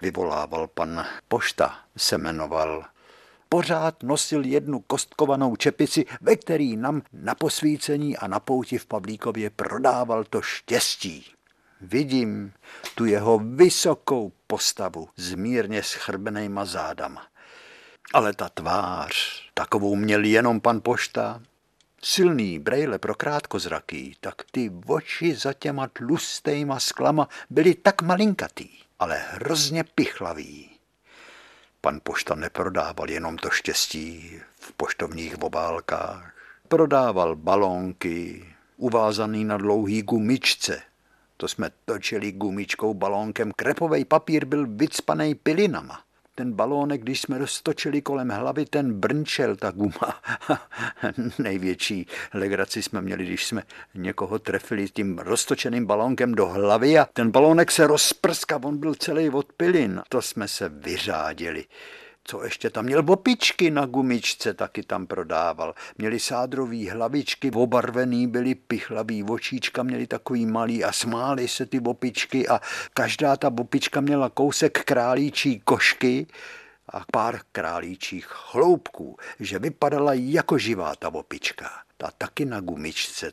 vyvolával 0.03 0.67
pan 0.67 1.07
Pošta, 1.29 1.79
se 1.97 2.19
jmenoval. 2.19 2.85
Pořád 3.49 4.03
nosil 4.03 4.45
jednu 4.45 4.81
kostkovanou 4.81 5.57
čepici, 5.57 6.05
ve 6.21 6.37
který 6.37 6.77
nám 6.77 7.03
na 7.13 7.35
posvícení 7.35 8.17
a 8.17 8.27
na 8.27 8.41
pouti 8.41 8.79
v 8.79 8.87
Pavlíkově 8.87 9.51
prodával 9.51 10.25
to 10.25 10.43
štěstí. 10.43 11.25
Vidím 11.81 12.53
tu 12.95 13.05
jeho 13.05 13.39
vysokou 13.39 14.33
postavu 14.47 15.09
s 15.17 15.35
mírně 15.35 15.83
schrbenýma 15.83 16.65
zádama. 16.65 17.27
Ale 18.15 18.35
ta 18.35 18.49
tvář, 18.49 19.43
takovou 19.55 19.97
měl 19.97 20.25
jenom 20.25 20.61
pan 20.61 20.81
Pošta. 20.81 21.43
Silný 22.03 22.59
brejle 22.59 22.99
pro 22.99 23.15
krátkozraký, 23.15 24.17
tak 24.21 24.35
ty 24.51 24.71
oči 24.87 25.35
za 25.35 25.53
těma 25.53 25.89
tlustejma 25.89 26.81
sklama 26.81 27.29
byly 27.51 27.75
tak 27.75 28.03
malinkatý, 28.03 28.69
ale 28.99 29.25
hrozně 29.31 29.85
pichlavý. 29.85 30.78
Pan 31.81 32.01
Pošta 32.03 32.35
neprodával 32.35 33.11
jenom 33.11 33.37
to 33.37 33.51
štěstí 33.51 34.41
v 34.61 34.73
poštovních 34.73 35.43
obálkách. 35.43 36.35
Prodával 36.69 37.37
balónky, 37.37 38.45
uvázaný 38.77 39.45
na 39.45 39.57
dlouhý 39.57 40.03
gumičce. 40.03 40.83
To 41.37 41.49
jsme 41.49 41.71
točili 41.85 42.33
gumičkou 42.33 42.95
balónkem. 42.95 43.53
Krepový 43.57 44.05
papír 44.05 44.45
byl 44.45 44.67
vycpaný 44.67 45.35
pilinama. 45.35 46.01
Ten 46.39 46.53
balónek, 46.53 47.03
když 47.03 47.21
jsme 47.21 47.39
roztočili 47.39 48.03
kolem 48.03 48.29
hlavy, 48.29 48.67
ten 48.67 49.01
brnčel, 49.01 49.57
ta 49.57 49.71
guma. 49.71 50.23
Největší 51.39 52.07
legraci 52.35 52.83
jsme 52.83 53.01
měli, 53.01 53.25
když 53.25 53.47
jsme 53.47 53.63
někoho 53.95 54.39
trefili 54.39 54.89
tím 54.89 55.19
roztočeným 55.19 55.87
balónkem 55.87 56.35
do 56.35 56.47
hlavy 56.47 56.99
a 56.99 57.09
ten 57.13 57.31
balónek 57.31 57.71
se 57.71 57.87
rozprskal, 57.87 58.61
on 58.65 58.79
byl 58.79 58.95
celý 58.95 59.31
od 59.31 59.53
pilin. 59.53 60.03
To 60.09 60.23
jsme 60.23 60.49
se 60.49 60.69
vyřádili 60.69 61.65
co 62.29 62.45
ještě 62.45 62.71
tam 62.71 62.85
měl 62.85 63.05
opičky 63.07 63.71
na 63.71 63.87
gumičce, 63.87 64.55
taky 64.55 64.83
tam 64.83 65.07
prodával. 65.07 65.75
Měli 65.99 66.21
sádrový 66.21 66.89
hlavičky, 66.89 67.51
obarvený 67.51 68.27
byli 68.27 68.55
pichlavý 68.55 69.23
očíčka, 69.23 69.83
měli 69.83 70.07
takový 70.07 70.47
malý 70.47 70.85
a 70.85 70.93
smáli 70.93 71.49
se 71.49 71.67
ty 71.67 71.81
opičky 71.81 72.49
a 72.49 72.61
každá 72.95 73.37
ta 73.37 73.49
opička 73.59 74.01
měla 74.01 74.31
kousek 74.31 74.85
králíčí 74.85 75.61
košky 75.61 76.27
a 76.89 77.05
pár 77.13 77.41
králíčích 77.53 78.27
chloupků, 78.27 79.17
že 79.41 79.59
vypadala 79.59 80.13
jako 80.15 80.59
živá 80.59 80.97
ta 80.97 81.09
opička. 81.15 81.71
Ta 81.97 82.11
taky 82.19 82.45
na 82.45 82.61
gumičce. 82.61 83.33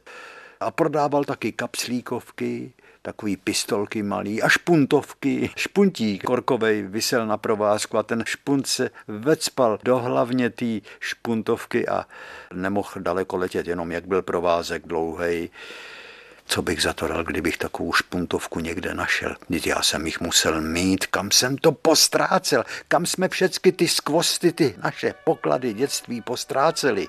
A 0.60 0.72
prodával 0.72 1.24
taky 1.24 1.52
kapslíkovky, 1.52 2.74
takový 3.06 3.38
pistolky 3.38 4.04
malý 4.04 4.42
a 4.42 4.50
špuntovky. 4.50 5.50
Špuntík 5.56 6.24
korkovej 6.24 6.82
vysel 6.82 7.28
na 7.28 7.38
provázku 7.38 7.98
a 7.98 8.04
ten 8.04 8.24
špunt 8.26 8.68
se 8.68 8.90
vecpal 9.08 9.80
do 9.84 10.00
hlavně 10.00 10.50
té 10.50 10.82
špuntovky 11.00 11.88
a 11.88 12.06
nemohl 12.54 12.92
daleko 13.00 13.38
letět, 13.38 13.68
jenom 13.68 13.92
jak 13.92 14.08
byl 14.08 14.22
provázek 14.22 14.88
dlouhý. 14.88 15.50
Co 16.46 16.62
bych 16.62 16.82
za 16.82 16.94
to 16.94 17.08
dal, 17.08 17.24
kdybych 17.24 17.58
takovou 17.58 17.94
špuntovku 17.94 18.60
někde 18.60 18.94
našel? 18.94 19.36
Vždyť 19.50 19.68
já 19.68 19.82
jsem 19.82 20.06
jich 20.06 20.22
musel 20.22 20.62
mít, 20.62 21.06
kam 21.06 21.32
jsem 21.32 21.58
to 21.58 21.72
postrácel, 21.72 22.64
kam 22.88 23.06
jsme 23.06 23.30
všechny 23.30 23.72
ty 23.72 23.88
skvosty, 23.88 24.52
ty 24.52 24.76
naše 24.84 25.14
poklady 25.24 25.74
dětství 25.74 26.22
postráceli. 26.22 27.08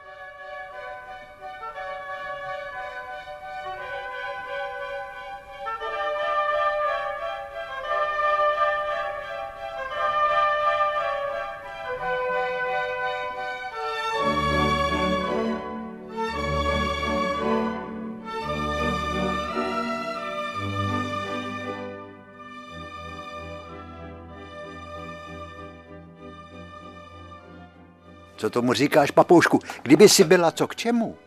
Tomu 28.57 28.72
říkáš, 28.72 29.11
papoušku? 29.11 29.61
Kdyby 29.82 30.09
si 30.09 30.24
byla 30.24 30.50
co 30.50 30.66
k 30.66 30.76
čemu, 30.76 31.18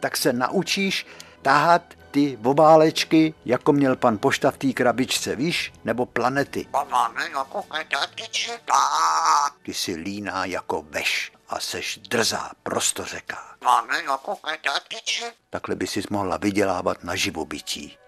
tak 0.00 0.16
se 0.16 0.32
naučíš 0.32 1.06
tahat 1.42 1.82
ty 2.10 2.38
obálečky, 2.44 3.34
jako 3.44 3.72
měl 3.72 3.96
pan 3.96 4.18
Pošta 4.18 4.50
v 4.50 4.56
té 4.58 4.72
krabičce, 4.72 5.36
víš? 5.36 5.72
Nebo 5.84 6.06
planety. 6.06 6.66
Ty 9.62 9.74
jsi 9.74 9.94
líná 9.94 10.44
jako 10.44 10.84
veš 10.90 11.32
a 11.48 11.60
seš 11.60 11.98
drzá, 11.98 12.50
prostořeká. 12.62 13.56
Takhle 15.50 15.74
by 15.74 15.86
si 15.86 16.02
mohla 16.10 16.36
vydělávat 16.36 17.04
na 17.04 17.14
živobytí. 17.14 17.98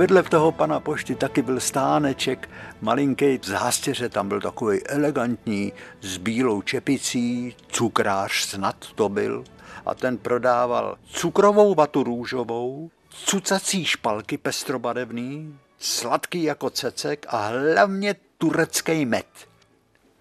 Vedle 0.00 0.22
toho 0.22 0.52
pana 0.52 0.80
pošty 0.80 1.14
taky 1.14 1.42
byl 1.42 1.60
stáneček, 1.60 2.50
malinký 2.80 3.38
z 3.44 3.48
hástěře, 3.48 4.08
tam 4.08 4.28
byl 4.28 4.40
takový 4.40 4.86
elegantní, 4.86 5.72
s 6.00 6.16
bílou 6.16 6.62
čepicí, 6.62 7.56
cukrář 7.68 8.32
snad 8.32 8.76
to 8.94 9.08
byl. 9.08 9.44
A 9.86 9.94
ten 9.94 10.18
prodával 10.18 10.98
cukrovou 11.06 11.74
vatu 11.74 12.02
růžovou, 12.02 12.90
cucací 13.10 13.84
špalky 13.84 14.38
pestrobarevný, 14.38 15.58
sladký 15.78 16.42
jako 16.42 16.70
cecek 16.70 17.26
a 17.28 17.48
hlavně 17.48 18.14
turecký 18.38 19.06
med. 19.06 19.26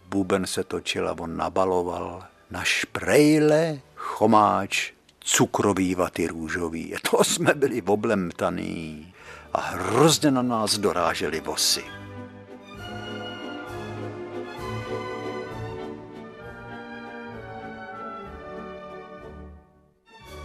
Buben 0.10 0.46
se 0.46 0.64
točil 0.64 1.10
a 1.10 1.16
on 1.20 1.38
nabaloval 1.38 2.24
na 2.52 2.64
šprejle, 2.64 3.80
chomáč, 3.96 4.92
cukrový 5.20 5.96
vaty 5.96 6.28
růžový. 6.28 6.96
To 7.12 7.24
jsme 7.24 7.54
byli 7.54 7.82
oblemtaný 7.82 9.14
a 9.54 9.62
hrozně 9.62 10.32
na 10.32 10.41
nás 10.41 10.78
dorážely 10.78 11.39
vosy. 11.39 11.84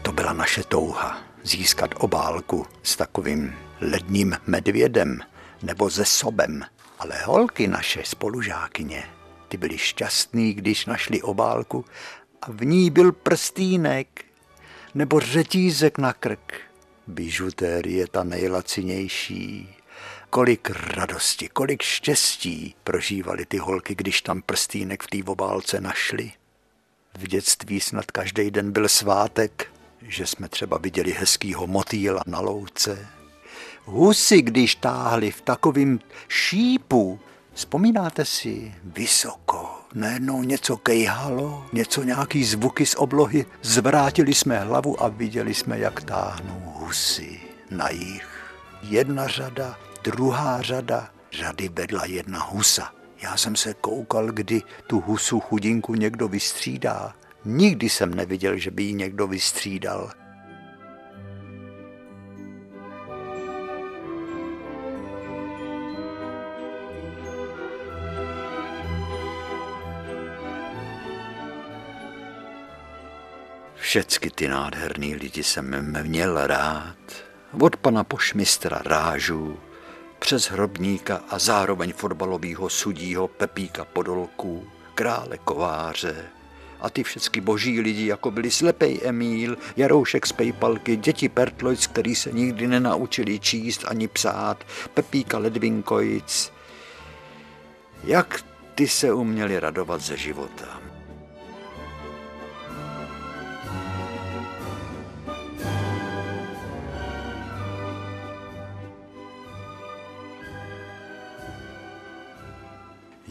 To 0.03 0.13
byla 0.13 0.33
naše 0.33 0.65
touha 0.65 1.19
získat 1.43 1.91
obálku 1.99 2.67
s 2.83 2.97
takovým 2.97 3.55
ledním 3.81 4.37
medvědem 4.47 5.21
nebo 5.63 5.91
se 5.91 6.05
sobem. 6.05 6.63
Ale 6.99 7.23
holky 7.25 7.69
naše 7.69 8.03
spolužákyně, 8.05 9.05
ty 9.49 9.57
byly 9.57 9.79
šťastný, 9.79 10.55
když 10.55 10.87
našli 10.87 11.23
obálku 11.23 11.85
a 12.43 12.51
v 12.51 12.65
ní 12.65 12.91
byl 12.91 13.13
prstýnek 13.13 14.25
nebo 14.95 15.21
řetízek 15.21 15.99
na 15.99 16.13
krk 16.13 16.61
bižutérie 17.07 18.07
ta 18.07 18.25
nejlacinější. 18.25 19.69
Kolik 20.31 20.71
radosti, 20.71 21.49
kolik 21.49 21.83
štěstí 21.83 22.75
prožívali 22.85 23.47
ty 23.47 23.59
holky, 23.59 23.95
když 23.95 24.23
tam 24.23 24.43
prstýnek 24.43 25.03
v 25.03 25.07
té 25.07 25.31
obálce 25.31 25.81
našli. 25.81 26.33
V 27.19 27.27
dětství 27.27 27.81
snad 27.81 28.11
každý 28.11 28.51
den 28.51 28.73
byl 28.73 28.89
svátek, 28.89 29.73
že 30.03 30.27
jsme 30.27 30.49
třeba 30.49 30.79
viděli 30.79 31.13
hezkýho 31.13 31.67
motýla 31.67 32.23
na 32.27 32.41
louce. 32.41 33.09
Husy, 33.85 34.43
když 34.43 34.75
táhli 34.75 35.31
v 35.31 35.41
takovým 35.41 36.01
šípu, 36.29 37.21
vzpomínáte 37.53 38.25
si, 38.25 38.75
vysoko, 38.85 39.84
najednou 39.95 40.43
něco 40.43 40.77
kejhalo, 40.77 41.67
něco 41.73 42.03
nějaký 42.03 42.45
zvuky 42.45 42.87
z 42.87 42.95
oblohy, 42.99 43.47
zvrátili 43.63 44.35
jsme 44.35 44.59
hlavu 44.59 45.03
a 45.03 45.09
viděli 45.09 45.55
jsme, 45.55 45.79
jak 45.79 46.03
táhnou 46.03 46.63
husy 46.65 47.41
na 47.71 47.91
jich. 47.91 48.29
Jedna 48.83 49.29
řada, 49.29 49.79
druhá 50.05 50.63
řada, 50.63 51.11
řady 51.33 51.69
vedla 51.69 52.05
jedna 52.05 52.43
husa. 52.43 52.93
Já 53.23 53.37
jsem 53.37 53.57
se 53.57 53.75
koukal, 53.75 54.33
kdy 54.33 54.63
tu 54.87 55.01
husu 55.01 55.41
chudinku 55.41 55.95
někdo 55.95 56.29
vystřídá. 56.29 57.15
Nikdy 57.45 57.89
jsem 57.89 58.15
neviděl, 58.15 58.59
že 58.59 58.71
by 58.71 58.83
ji 58.83 58.93
někdo 58.93 59.27
vystřídal. 59.27 60.11
Všecky 73.85 74.31
ty 74.31 74.49
nádherný 74.49 75.15
lidi 75.15 75.43
jsem 75.43 75.97
měl 76.03 76.47
rád. 76.47 76.97
Od 77.61 77.77
pana 77.77 78.05
pošmistra 78.05 78.81
Rážu, 78.85 79.61
přes 80.19 80.51
hrobníka 80.51 81.21
a 81.29 81.39
zároveň 81.39 81.93
fotbalového 81.93 82.71
sudího 82.71 83.29
Pepíka 83.29 83.85
Podolku, 83.85 84.67
krále 84.95 85.39
Kováře, 85.39 86.25
a 86.81 86.91
ty 86.91 87.03
všechny 87.03 87.41
boží 87.41 87.81
lidi, 87.81 88.07
jako 88.07 88.31
byli 88.31 88.51
slepej 88.51 89.01
Emíl, 89.05 89.57
Jaroušek 89.77 90.27
z 90.27 90.33
Pejpalky, 90.33 90.97
děti 90.97 91.29
Pertlojc, 91.29 91.87
který 91.87 92.15
se 92.15 92.33
nikdy 92.33 92.67
nenaučili 92.67 93.39
číst 93.39 93.85
ani 93.89 94.09
psát, 94.09 94.65
Pepíka 94.95 95.39
Ledvinkojic. 95.39 96.53
Jak 98.05 98.45
ty 98.75 98.89
se 98.89 99.13
uměli 99.13 99.61
radovat 99.61 100.01
ze 100.01 100.17
života. 100.17 100.94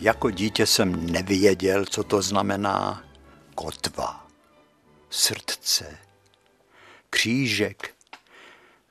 Jako 0.03 0.31
dítě 0.31 0.65
jsem 0.65 1.11
nevěděl, 1.11 1.85
co 1.85 2.03
to 2.03 2.21
znamená 2.21 3.03
kotva, 3.55 4.27
srdce, 5.09 5.97
křížek, 7.09 7.93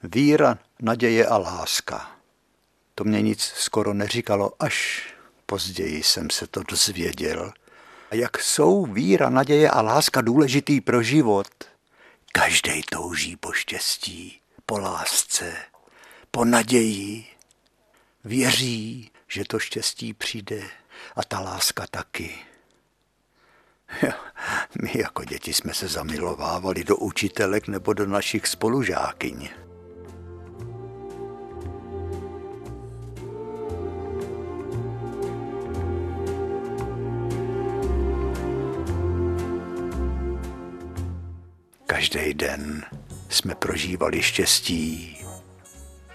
víra, 0.03 0.59
naděje 0.81 1.27
a 1.27 1.39
láska. 1.39 2.11
To 2.95 3.05
mě 3.05 3.23
nic 3.23 3.43
skoro 3.43 3.95
neříkalo, 3.95 4.53
až 4.59 5.07
později 5.47 6.03
jsem 6.03 6.31
se 6.31 6.47
to 6.47 6.63
dozvěděl. 6.63 7.53
A 8.11 8.15
jak 8.15 8.39
jsou 8.39 8.87
víra, 8.87 9.29
naděje 9.29 9.71
a 9.71 9.83
láska 9.83 10.21
důležitý 10.21 10.81
pro 10.81 11.03
život? 11.03 11.49
Každý 12.33 12.83
touží 12.83 13.37
po 13.37 13.53
štěstí, 13.53 14.41
po 14.67 14.79
lásce, 14.79 15.57
po 16.31 16.45
naději. 16.45 17.27
Věří, 18.25 19.11
že 19.29 19.45
to 19.45 19.59
štěstí 19.59 20.15
přijde 20.15 20.82
a 21.17 21.25
ta 21.25 21.41
láska 21.41 21.87
taky. 21.91 22.35
My 24.83 24.93
jako 24.95 25.25
děti 25.25 25.55
jsme 25.55 25.75
se 25.75 25.89
zamilovávali 25.89 26.85
do 26.85 26.97
učitelek 26.97 27.69
nebo 27.69 27.93
do 27.93 28.07
našich 28.07 28.47
spolužákyň. 28.47 29.49
Každý 41.87 42.35
den 42.35 42.85
jsme 43.29 43.55
prožívali 43.55 44.23
štěstí 44.23 45.19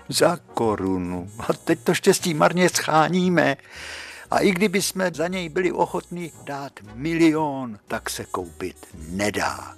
za 0.10 0.38
korunu. 0.38 1.32
A 1.40 1.54
teď 1.54 1.80
to 1.80 1.94
štěstí 1.94 2.34
marně 2.34 2.70
scháníme. 2.70 3.58
A 4.32 4.40
i 4.40 4.52
kdyby 4.52 4.82
jsme 4.82 5.12
za 5.14 5.28
něj 5.28 5.50
byli 5.50 5.72
ochotní 5.72 6.32
dát 6.44 6.72
milion, 6.94 7.80
tak 7.88 8.10
se 8.10 8.26
koupit 8.26 8.88
nedá. 9.10 9.76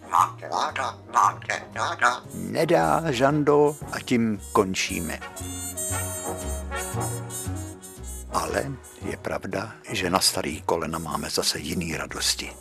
Nedá, 2.34 3.12
Žando, 3.12 3.76
a 3.92 4.00
tím 4.00 4.42
končíme. 4.52 5.20
Ale 8.32 8.72
je 9.10 9.18
pravda, 9.18 9.72
že 9.92 10.10
na 10.10 10.20
starý 10.20 10.62
kolena 10.62 11.00
máme 11.00 11.30
zase 11.30 11.60
jiný 11.60 11.98
radosti. 11.98 12.52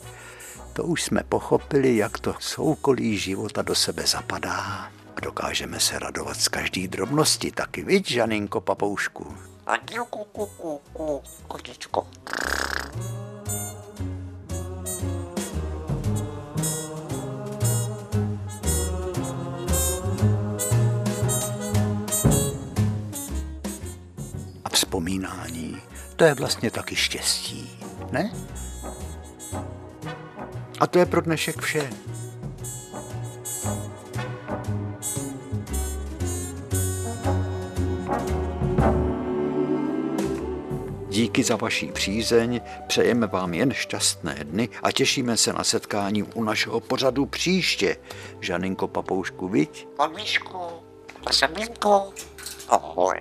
To 0.73 0.83
už 0.83 1.03
jsme 1.03 1.23
pochopili, 1.23 1.97
jak 1.97 2.19
to 2.19 2.35
soukolí 2.39 3.17
života 3.17 3.61
do 3.61 3.75
sebe 3.75 4.07
zapadá 4.07 4.89
a 5.15 5.21
dokážeme 5.21 5.79
se 5.79 5.99
radovat 5.99 6.37
z 6.37 6.47
každý 6.47 6.87
drobnosti 6.87 7.51
taky, 7.51 7.83
viď, 7.83 8.11
Žaninko 8.11 8.61
Papoušku? 8.61 9.48
Kotičko. 11.47 12.07
A 24.65 24.69
vzpomínání, 24.69 25.81
to 26.15 26.23
je 26.23 26.33
vlastně 26.33 26.71
taky 26.71 26.95
štěstí, 26.95 27.79
ne? 28.11 28.33
A 30.79 30.87
to 30.87 30.99
je 30.99 31.05
pro 31.05 31.21
dnešek 31.21 31.61
vše. 31.61 31.89
Díky 41.09 41.43
za 41.43 41.55
vaší 41.55 41.91
přízeň, 41.91 42.61
přejeme 42.87 43.27
vám 43.27 43.53
jen 43.53 43.73
šťastné 43.73 44.35
dny 44.43 44.69
a 44.83 44.91
těšíme 44.91 45.37
se 45.37 45.53
na 45.53 45.63
setkání 45.63 46.23
u 46.23 46.43
našeho 46.43 46.79
pořadu 46.79 47.25
příště. 47.25 47.97
Žaninko 48.39 48.87
Papoušku, 48.87 49.47
viď? 49.47 49.87
Jsem 51.31 51.53
Minko. 51.53 52.13
Ahoj. 52.67 53.15